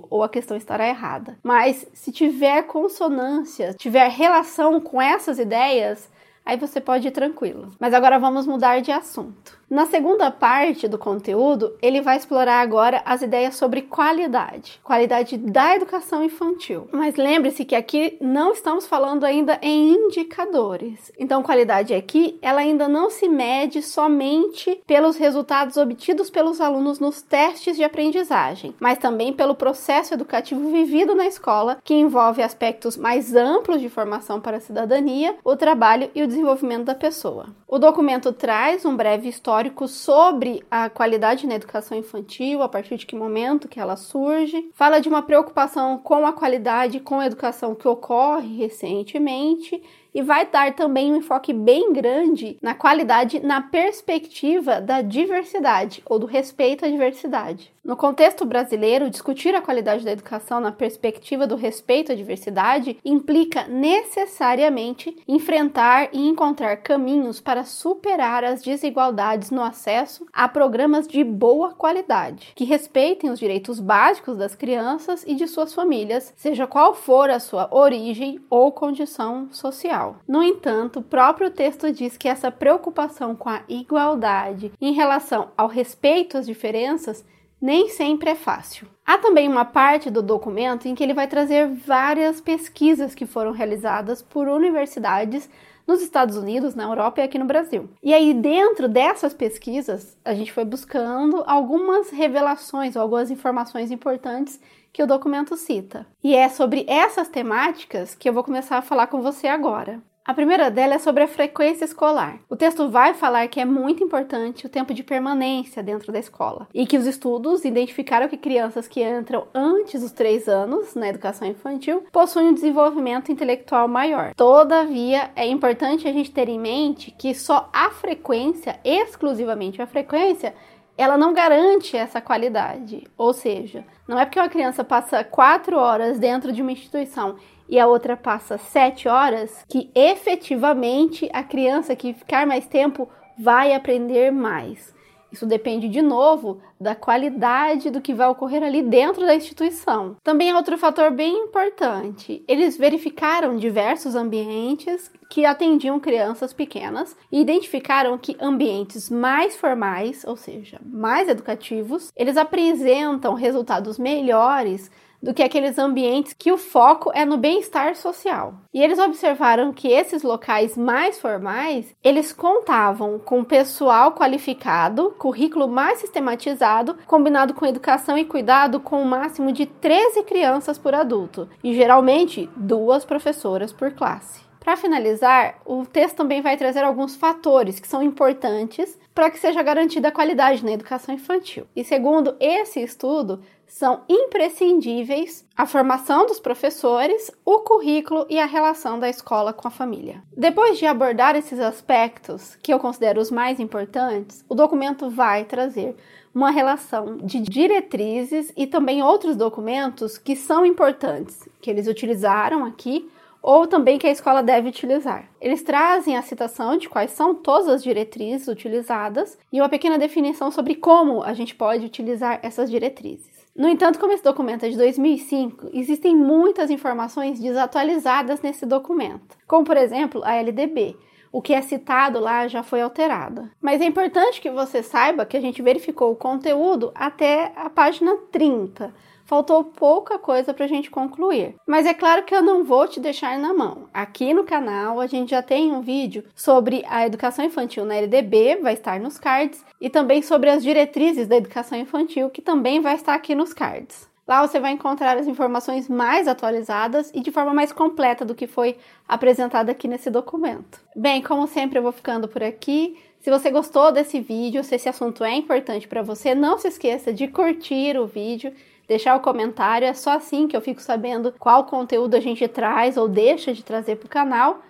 ou 0.09 0.23
a 0.23 0.29
questão 0.29 0.55
estará 0.55 0.87
errada. 0.87 1.37
Mas 1.43 1.87
se 1.93 2.11
tiver 2.11 2.63
consonância, 2.63 3.73
tiver 3.73 4.07
relação 4.09 4.79
com 4.79 5.01
essas 5.01 5.39
ideias, 5.39 6.09
aí 6.45 6.57
você 6.57 6.79
pode 6.79 7.07
ir 7.07 7.11
tranquilo. 7.11 7.69
Mas 7.79 7.93
agora 7.93 8.19
vamos 8.19 8.45
mudar 8.45 8.81
de 8.81 8.91
assunto. 8.91 9.58
Na 9.69 9.85
segunda 9.85 10.31
parte 10.31 10.87
do 10.87 10.97
conteúdo, 10.97 11.75
ele 11.79 12.01
vai 12.01 12.17
explorar 12.17 12.59
agora 12.59 13.03
as 13.05 13.21
ideias 13.21 13.55
sobre 13.55 13.83
qualidade, 13.83 14.79
qualidade 14.83 15.37
da 15.37 15.75
educação 15.75 16.23
infantil. 16.23 16.87
Mas 16.91 17.17
lembre-se 17.17 17.63
que 17.63 17.75
aqui 17.75 18.17
não 18.19 18.51
estamos 18.51 18.87
falando 18.87 19.25
ainda 19.25 19.59
em 19.61 19.89
indicadores. 19.91 21.11
Então, 21.19 21.43
qualidade 21.43 21.93
aqui, 21.93 22.39
ela 22.41 22.61
ainda 22.61 22.87
não 22.87 23.11
se 23.11 23.29
mede 23.29 23.83
somente 23.83 24.81
pelos 24.87 25.17
resultados 25.17 25.77
obtidos 25.77 26.31
pelos 26.31 26.59
alunos 26.59 26.99
nos 26.99 27.21
testes 27.21 27.77
de 27.77 27.83
aprendizagem, 27.83 28.73
mas 28.79 28.97
também 28.97 29.31
pelo 29.31 29.53
processo 29.53 30.15
educativo 30.15 30.71
vivido 30.71 31.13
na 31.13 31.27
escola, 31.27 31.77
que 31.83 31.93
envolve 31.93 32.41
aspectos 32.41 32.97
mais 32.97 33.35
amplos 33.35 33.79
de 33.79 33.87
formação 33.87 34.41
para 34.41 34.57
a 34.57 34.61
cidadania, 34.61 35.35
o 35.43 35.55
trabalho 35.55 36.09
e 36.15 36.23
o 36.23 36.27
desenvolvimento 36.27 36.85
da 36.85 36.95
pessoa. 36.95 37.49
O 37.67 37.77
documento 37.77 38.33
traz 38.33 38.83
um 38.83 38.97
breve 38.97 39.29
histórico 39.29 39.58
histórico 39.59 39.87
sobre 39.87 40.63
a 40.71 40.89
qualidade 40.89 41.45
na 41.45 41.55
educação 41.55 41.97
infantil, 41.97 42.61
a 42.61 42.69
partir 42.69 42.95
de 42.95 43.05
que 43.05 43.15
momento 43.15 43.67
que 43.67 43.79
ela 43.79 43.97
surge. 43.97 44.69
Fala 44.73 44.99
de 44.99 45.09
uma 45.09 45.21
preocupação 45.21 45.97
com 45.97 46.25
a 46.25 46.31
qualidade, 46.31 47.01
com 47.01 47.19
a 47.19 47.25
educação 47.25 47.75
que 47.75 47.87
ocorre 47.87 48.55
recentemente 48.55 49.81
e 50.13 50.21
vai 50.21 50.45
dar 50.45 50.75
também 50.75 51.11
um 51.11 51.17
enfoque 51.17 51.53
bem 51.53 51.93
grande 51.93 52.57
na 52.61 52.73
qualidade 52.73 53.39
na 53.39 53.61
perspectiva 53.61 54.81
da 54.81 55.01
diversidade 55.01 56.01
ou 56.05 56.19
do 56.19 56.25
respeito 56.25 56.85
à 56.85 56.89
diversidade. 56.89 57.71
No 57.89 57.97
contexto 57.97 58.45
brasileiro, 58.45 59.09
discutir 59.09 59.55
a 59.55 59.61
qualidade 59.61 60.05
da 60.05 60.11
educação 60.11 60.59
na 60.59 60.71
perspectiva 60.71 61.47
do 61.47 61.55
respeito 61.55 62.11
à 62.11 62.15
diversidade 62.15 62.99
implica 63.03 63.67
necessariamente 63.67 65.17
enfrentar 65.27 66.09
e 66.13 66.27
encontrar 66.27 66.77
caminhos 66.77 67.39
para 67.39 67.63
superar 67.63 68.43
as 68.43 68.61
desigualdades 68.61 69.49
no 69.49 69.63
acesso 69.63 70.27
a 70.31 70.47
programas 70.47 71.07
de 71.07 71.23
boa 71.23 71.71
qualidade, 71.73 72.51
que 72.53 72.63
respeitem 72.63 73.31
os 73.31 73.39
direitos 73.39 73.79
básicos 73.79 74.37
das 74.37 74.53
crianças 74.53 75.23
e 75.25 75.33
de 75.33 75.47
suas 75.47 75.73
famílias, 75.73 76.31
seja 76.35 76.67
qual 76.67 76.93
for 76.93 77.29
a 77.29 77.39
sua 77.39 77.69
origem 77.71 78.39
ou 78.51 78.71
condição 78.71 79.47
social. 79.51 79.98
No 80.27 80.41
entanto, 80.41 80.99
o 80.99 81.03
próprio 81.03 81.49
texto 81.49 81.91
diz 81.91 82.17
que 82.17 82.27
essa 82.27 82.51
preocupação 82.51 83.35
com 83.35 83.49
a 83.49 83.61
igualdade 83.67 84.71
em 84.79 84.93
relação 84.93 85.49
ao 85.57 85.67
respeito 85.67 86.37
às 86.37 86.45
diferenças 86.45 87.25
nem 87.61 87.89
sempre 87.89 88.29
é 88.29 88.35
fácil. 88.35 88.87
Há 89.05 89.17
também 89.17 89.47
uma 89.47 89.65
parte 89.65 90.09
do 90.09 90.21
documento 90.21 90.87
em 90.87 90.95
que 90.95 91.03
ele 91.03 91.13
vai 91.13 91.27
trazer 91.27 91.67
várias 91.67 92.39
pesquisas 92.39 93.13
que 93.13 93.25
foram 93.25 93.51
realizadas 93.51 94.21
por 94.21 94.47
universidades 94.47 95.49
nos 95.85 96.01
Estados 96.01 96.37
Unidos, 96.37 96.75
na 96.75 96.83
Europa 96.83 97.19
e 97.19 97.23
aqui 97.23 97.39
no 97.39 97.45
Brasil. 97.45 97.89
E 98.01 98.13
aí, 98.13 98.31
dentro 98.33 98.87
dessas 98.87 99.33
pesquisas, 99.33 100.15
a 100.23 100.35
gente 100.35 100.53
foi 100.53 100.63
buscando 100.63 101.43
algumas 101.47 102.11
revelações 102.11 102.95
ou 102.95 103.01
algumas 103.01 103.31
informações 103.31 103.89
importantes 103.89 104.61
que 104.91 105.03
o 105.03 105.07
documento 105.07 105.55
cita. 105.57 106.05
E 106.23 106.35
é 106.35 106.49
sobre 106.49 106.85
essas 106.87 107.27
temáticas 107.27 108.15
que 108.15 108.27
eu 108.27 108.33
vou 108.33 108.43
começar 108.43 108.77
a 108.77 108.81
falar 108.81 109.07
com 109.07 109.21
você 109.21 109.47
agora. 109.47 110.01
A 110.29 110.33
primeira 110.35 110.69
dela 110.69 110.93
é 110.93 110.99
sobre 110.99 111.23
a 111.23 111.27
frequência 111.27 111.85
escolar. 111.85 112.39
O 112.47 112.55
texto 112.55 112.87
vai 112.87 113.15
falar 113.15 113.47
que 113.47 113.59
é 113.59 113.65
muito 113.65 114.03
importante 114.03 114.63
o 114.63 114.69
tempo 114.69 114.93
de 114.93 115.01
permanência 115.01 115.81
dentro 115.81 116.11
da 116.11 116.19
escola 116.19 116.67
e 116.71 116.85
que 116.85 116.99
os 116.99 117.07
estudos 117.07 117.65
identificaram 117.65 118.29
que 118.29 118.37
crianças 118.37 118.87
que 118.87 119.03
entram 119.03 119.47
antes 119.55 120.01
dos 120.01 120.11
três 120.11 120.47
anos 120.47 120.93
na 120.93 121.09
educação 121.09 121.47
infantil 121.47 122.03
possuem 122.11 122.49
um 122.49 122.53
desenvolvimento 122.53 123.31
intelectual 123.31 123.87
maior. 123.87 124.35
Todavia, 124.35 125.31
é 125.35 125.47
importante 125.47 126.07
a 126.07 126.13
gente 126.13 126.29
ter 126.29 126.47
em 126.47 126.59
mente 126.59 127.09
que 127.09 127.33
só 127.33 127.67
a 127.73 127.89
frequência, 127.89 128.79
exclusivamente 128.83 129.81
a 129.81 129.87
frequência, 129.87 130.53
ela 130.99 131.17
não 131.17 131.33
garante 131.33 131.95
essa 131.95 132.19
qualidade. 132.19 133.07
Ou 133.17 133.31
seja, 133.31 133.85
não 134.05 134.19
é 134.19 134.25
porque 134.25 134.37
uma 134.37 134.49
criança 134.49 134.83
passa 134.83 135.23
quatro 135.23 135.77
horas 135.77 136.19
dentro 136.19 136.51
de 136.51 136.61
uma 136.61 136.73
instituição 136.73 137.37
e 137.69 137.79
a 137.79 137.87
outra 137.87 138.17
passa 138.17 138.57
sete 138.57 139.07
horas, 139.07 139.63
que 139.69 139.89
efetivamente 139.95 141.29
a 141.31 141.41
criança 141.41 141.95
que 141.95 142.13
ficar 142.13 142.45
mais 142.45 142.67
tempo 142.67 143.07
vai 143.37 143.73
aprender 143.73 144.29
mais. 144.29 144.93
Isso 145.31 145.45
depende 145.45 145.87
de 145.87 146.01
novo 146.01 146.59
da 146.79 146.95
qualidade 146.95 147.89
do 147.89 148.01
que 148.01 148.13
vai 148.13 148.27
ocorrer 148.27 148.63
ali 148.63 148.81
dentro 148.81 149.25
da 149.25 149.35
instituição. 149.35 150.15
Também 150.23 150.49
é 150.49 150.55
outro 150.55 150.77
fator 150.77 151.11
bem 151.11 151.35
importante. 151.43 152.43
Eles 152.47 152.77
verificaram 152.77 153.55
diversos 153.55 154.15
ambientes 154.15 155.11
que 155.29 155.45
atendiam 155.45 155.99
crianças 155.99 156.51
pequenas 156.53 157.15
e 157.31 157.39
identificaram 157.39 158.17
que 158.17 158.35
ambientes 158.39 159.09
mais 159.09 159.55
formais, 159.55 160.23
ou 160.25 160.35
seja, 160.35 160.79
mais 160.83 161.29
educativos, 161.29 162.11
eles 162.15 162.35
apresentam 162.35 163.33
resultados 163.35 163.99
melhores 163.99 164.89
do 165.21 165.33
que 165.33 165.43
aqueles 165.43 165.77
ambientes 165.77 166.33
que 166.37 166.51
o 166.51 166.57
foco 166.57 167.11
é 167.13 167.25
no 167.25 167.37
bem-estar 167.37 167.95
social. 167.95 168.53
E 168.73 168.81
eles 168.81 168.99
observaram 168.99 169.73
que 169.73 169.87
esses 169.89 170.23
locais 170.23 170.77
mais 170.77 171.19
formais, 171.19 171.93
eles 172.03 172.31
contavam 172.31 173.19
com 173.19 173.43
pessoal 173.43 174.13
qualificado, 174.13 175.11
currículo 175.17 175.67
mais 175.67 175.99
sistematizado, 175.99 176.97
combinado 177.05 177.53
com 177.53 177.65
educação 177.65 178.17
e 178.17 178.25
cuidado 178.25 178.79
com 178.79 178.97
o 178.97 179.01
um 179.01 179.05
máximo 179.05 179.51
de 179.51 179.65
13 179.65 180.23
crianças 180.23 180.77
por 180.77 180.93
adulto, 180.93 181.47
e 181.63 181.73
geralmente 181.73 182.49
duas 182.55 183.03
professoras 183.05 183.73
por 183.73 183.91
classe. 183.91 184.48
Para 184.69 184.77
finalizar, 184.77 185.59
o 185.65 185.83
texto 185.83 186.17
também 186.17 186.43
vai 186.43 186.55
trazer 186.55 186.83
alguns 186.83 187.15
fatores 187.15 187.79
que 187.79 187.87
são 187.87 188.03
importantes 188.03 188.99
para 189.15 189.31
que 189.31 189.39
seja 189.39 189.63
garantida 189.63 190.09
a 190.09 190.11
qualidade 190.11 190.63
na 190.63 190.71
educação 190.71 191.15
infantil. 191.15 191.65
E 191.75 191.83
segundo 191.83 192.35
esse 192.39 192.79
estudo, 192.79 193.41
são 193.65 194.01
imprescindíveis 194.07 195.43
a 195.57 195.65
formação 195.65 196.27
dos 196.27 196.39
professores, 196.39 197.31
o 197.43 197.61
currículo 197.61 198.27
e 198.29 198.39
a 198.39 198.45
relação 198.45 198.99
da 198.99 199.09
escola 199.09 199.51
com 199.53 199.67
a 199.67 199.71
família. 199.71 200.21
Depois 200.37 200.77
de 200.77 200.85
abordar 200.85 201.35
esses 201.35 201.59
aspectos, 201.59 202.55
que 202.61 202.71
eu 202.71 202.77
considero 202.77 203.19
os 203.19 203.31
mais 203.31 203.59
importantes, 203.59 204.45
o 204.47 204.53
documento 204.53 205.09
vai 205.09 205.45
trazer 205.45 205.95
uma 206.31 206.51
relação 206.51 207.17
de 207.17 207.39
diretrizes 207.39 208.53
e 208.55 208.67
também 208.67 209.01
outros 209.01 209.35
documentos 209.35 210.19
que 210.19 210.35
são 210.35 210.63
importantes, 210.63 211.49
que 211.59 211.71
eles 211.71 211.87
utilizaram 211.87 212.63
aqui 212.63 213.09
ou 213.41 213.67
também 213.67 213.97
que 213.97 214.07
a 214.07 214.11
escola 214.11 214.43
deve 214.43 214.69
utilizar. 214.69 215.29
Eles 215.39 215.63
trazem 215.63 216.17
a 216.17 216.21
citação 216.21 216.77
de 216.77 216.89
quais 216.89 217.11
são 217.11 217.33
todas 217.33 217.67
as 217.67 217.83
diretrizes 217.83 218.47
utilizadas 218.47 219.37
e 219.51 219.59
uma 219.59 219.69
pequena 219.69 219.97
definição 219.97 220.51
sobre 220.51 220.75
como 220.75 221.23
a 221.23 221.33
gente 221.33 221.55
pode 221.55 221.85
utilizar 221.85 222.39
essas 222.43 222.69
diretrizes. 222.69 223.39
No 223.55 223.67
entanto, 223.67 223.99
como 223.99 224.13
esse 224.13 224.23
documento 224.23 224.63
é 224.65 224.69
de 224.69 224.77
2005, 224.77 225.69
existem 225.73 226.15
muitas 226.15 226.69
informações 226.69 227.39
desatualizadas 227.39 228.41
nesse 228.41 228.65
documento, 228.65 229.37
como 229.47 229.65
por 229.65 229.75
exemplo 229.75 230.21
a 230.23 230.35
LDB, 230.35 230.95
o 231.31 231.41
que 231.41 231.53
é 231.53 231.61
citado 231.61 232.19
lá 232.19 232.47
já 232.47 232.63
foi 232.63 232.81
alterado. 232.81 233.49
Mas 233.61 233.81
é 233.81 233.85
importante 233.85 234.41
que 234.41 234.49
você 234.49 234.81
saiba 234.81 235.25
que 235.25 235.37
a 235.37 235.41
gente 235.41 235.61
verificou 235.61 236.11
o 236.11 236.15
conteúdo 236.15 236.91
até 236.95 237.51
a 237.55 237.69
página 237.69 238.15
30 238.31 238.93
faltou 239.29 239.63
pouca 239.63 240.17
coisa 240.17 240.55
para 240.55 240.65
a 240.65 240.67
gente 240.67 240.89
concluir. 240.89 241.53
Mas 241.67 241.85
é 241.85 241.93
claro 241.93 242.23
que 242.23 242.33
eu 242.33 242.41
não 242.41 242.63
vou 242.63 242.87
te 242.87 242.99
deixar 242.99 243.37
na 243.37 243.53
mão. 243.53 243.87
Aqui 243.93 244.33
no 244.33 244.43
canal 244.43 244.99
a 244.99 245.05
gente 245.05 245.29
já 245.29 245.43
tem 245.43 245.71
um 245.71 245.81
vídeo 245.81 246.23
sobre 246.33 246.83
a 246.89 247.05
educação 247.05 247.45
infantil 247.45 247.85
na 247.85 247.95
LDB, 247.95 248.55
vai 248.55 248.73
estar 248.73 248.99
nos 248.99 249.19
cards, 249.19 249.63
e 249.79 249.87
também 249.87 250.23
sobre 250.23 250.49
as 250.49 250.63
diretrizes 250.63 251.27
da 251.27 251.37
educação 251.37 251.77
infantil, 251.77 252.31
que 252.31 252.41
também 252.41 252.81
vai 252.81 252.95
estar 252.95 253.13
aqui 253.13 253.35
nos 253.35 253.53
cards. 253.53 254.09
Lá 254.27 254.45
você 254.45 254.59
vai 254.59 254.71
encontrar 254.71 255.15
as 255.15 255.27
informações 255.27 255.87
mais 255.87 256.27
atualizadas 256.27 257.11
e 257.13 257.19
de 257.19 257.31
forma 257.31 257.53
mais 257.53 257.71
completa 257.71 258.25
do 258.25 258.33
que 258.33 258.47
foi 258.47 258.77
apresentado 259.07 259.69
aqui 259.69 259.87
nesse 259.87 260.09
documento. 260.09 260.81
Bem, 260.95 261.21
como 261.21 261.45
sempre, 261.45 261.77
eu 261.77 261.83
vou 261.83 261.91
ficando 261.91 262.27
por 262.27 262.41
aqui. 262.41 262.97
Se 263.19 263.29
você 263.29 263.51
gostou 263.51 263.91
desse 263.91 264.19
vídeo, 264.19 264.63
se 264.63 264.75
esse 264.75 264.89
assunto 264.89 265.23
é 265.23 265.35
importante 265.35 265.87
para 265.87 266.01
você, 266.01 266.33
não 266.33 266.57
se 266.57 266.67
esqueça 266.67 267.13
de 267.13 267.27
curtir 267.27 267.97
o 267.97 268.07
vídeo 268.07 268.53
deixar 268.89 269.15
o 269.15 269.19
comentário. 269.19 269.87
É 269.87 269.93
só 269.93 270.13
assim 270.13 270.47
que 270.47 270.57
eu 270.57 270.61
fico 270.61 270.81
sabendo 270.81 271.33
qual 271.37 271.63
conteúdo 271.65 272.15
a 272.15 272.19
gente 272.19 272.45
traz 272.47 272.97
ou 272.97 273.07
deixa 273.07 273.53
de 273.53 273.63
trazer 273.63 273.97
para 273.97 274.07
o 274.07 274.09
canal. 274.09 274.61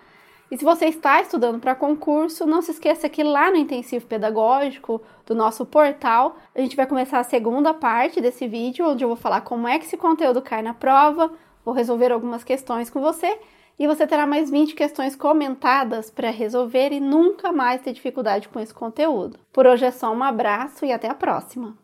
E 0.50 0.58
se 0.58 0.64
você 0.64 0.86
está 0.86 1.22
estudando 1.22 1.58
para 1.58 1.74
concurso, 1.74 2.44
não 2.44 2.60
se 2.60 2.72
esqueça 2.72 3.08
que 3.08 3.22
lá 3.22 3.50
no 3.50 3.56
intensivo 3.56 4.04
pedagógico 4.06 5.00
do 5.24 5.34
nosso 5.34 5.64
portal, 5.64 6.36
a 6.54 6.60
gente 6.60 6.76
vai 6.76 6.86
começar 6.86 7.20
a 7.20 7.24
segunda 7.24 7.72
parte 7.72 8.20
desse 8.20 8.46
vídeo, 8.46 8.88
onde 8.88 9.04
eu 9.04 9.08
vou 9.08 9.16
falar 9.16 9.40
como 9.42 9.66
é 9.66 9.78
que 9.78 9.86
esse 9.86 9.96
conteúdo 9.96 10.42
cai 10.42 10.60
na 10.60 10.74
prova, 10.74 11.32
vou 11.64 11.72
resolver 11.72 12.12
algumas 12.12 12.42
questões 12.44 12.90
com 12.90 13.00
você 13.00 13.38
e 13.78 13.86
você 13.86 14.06
terá 14.08 14.26
mais 14.26 14.50
20 14.50 14.74
questões 14.74 15.14
comentadas 15.14 16.10
para 16.10 16.30
resolver 16.30 16.92
e 16.92 17.00
nunca 17.00 17.52
mais 17.52 17.80
ter 17.80 17.92
dificuldade 17.92 18.48
com 18.48 18.58
esse 18.58 18.74
conteúdo. 18.74 19.38
Por 19.52 19.66
hoje 19.66 19.86
é 19.86 19.90
só 19.92 20.12
um 20.12 20.22
abraço 20.22 20.84
e 20.84 20.92
até 20.92 21.08
a 21.08 21.14
próxima! 21.14 21.78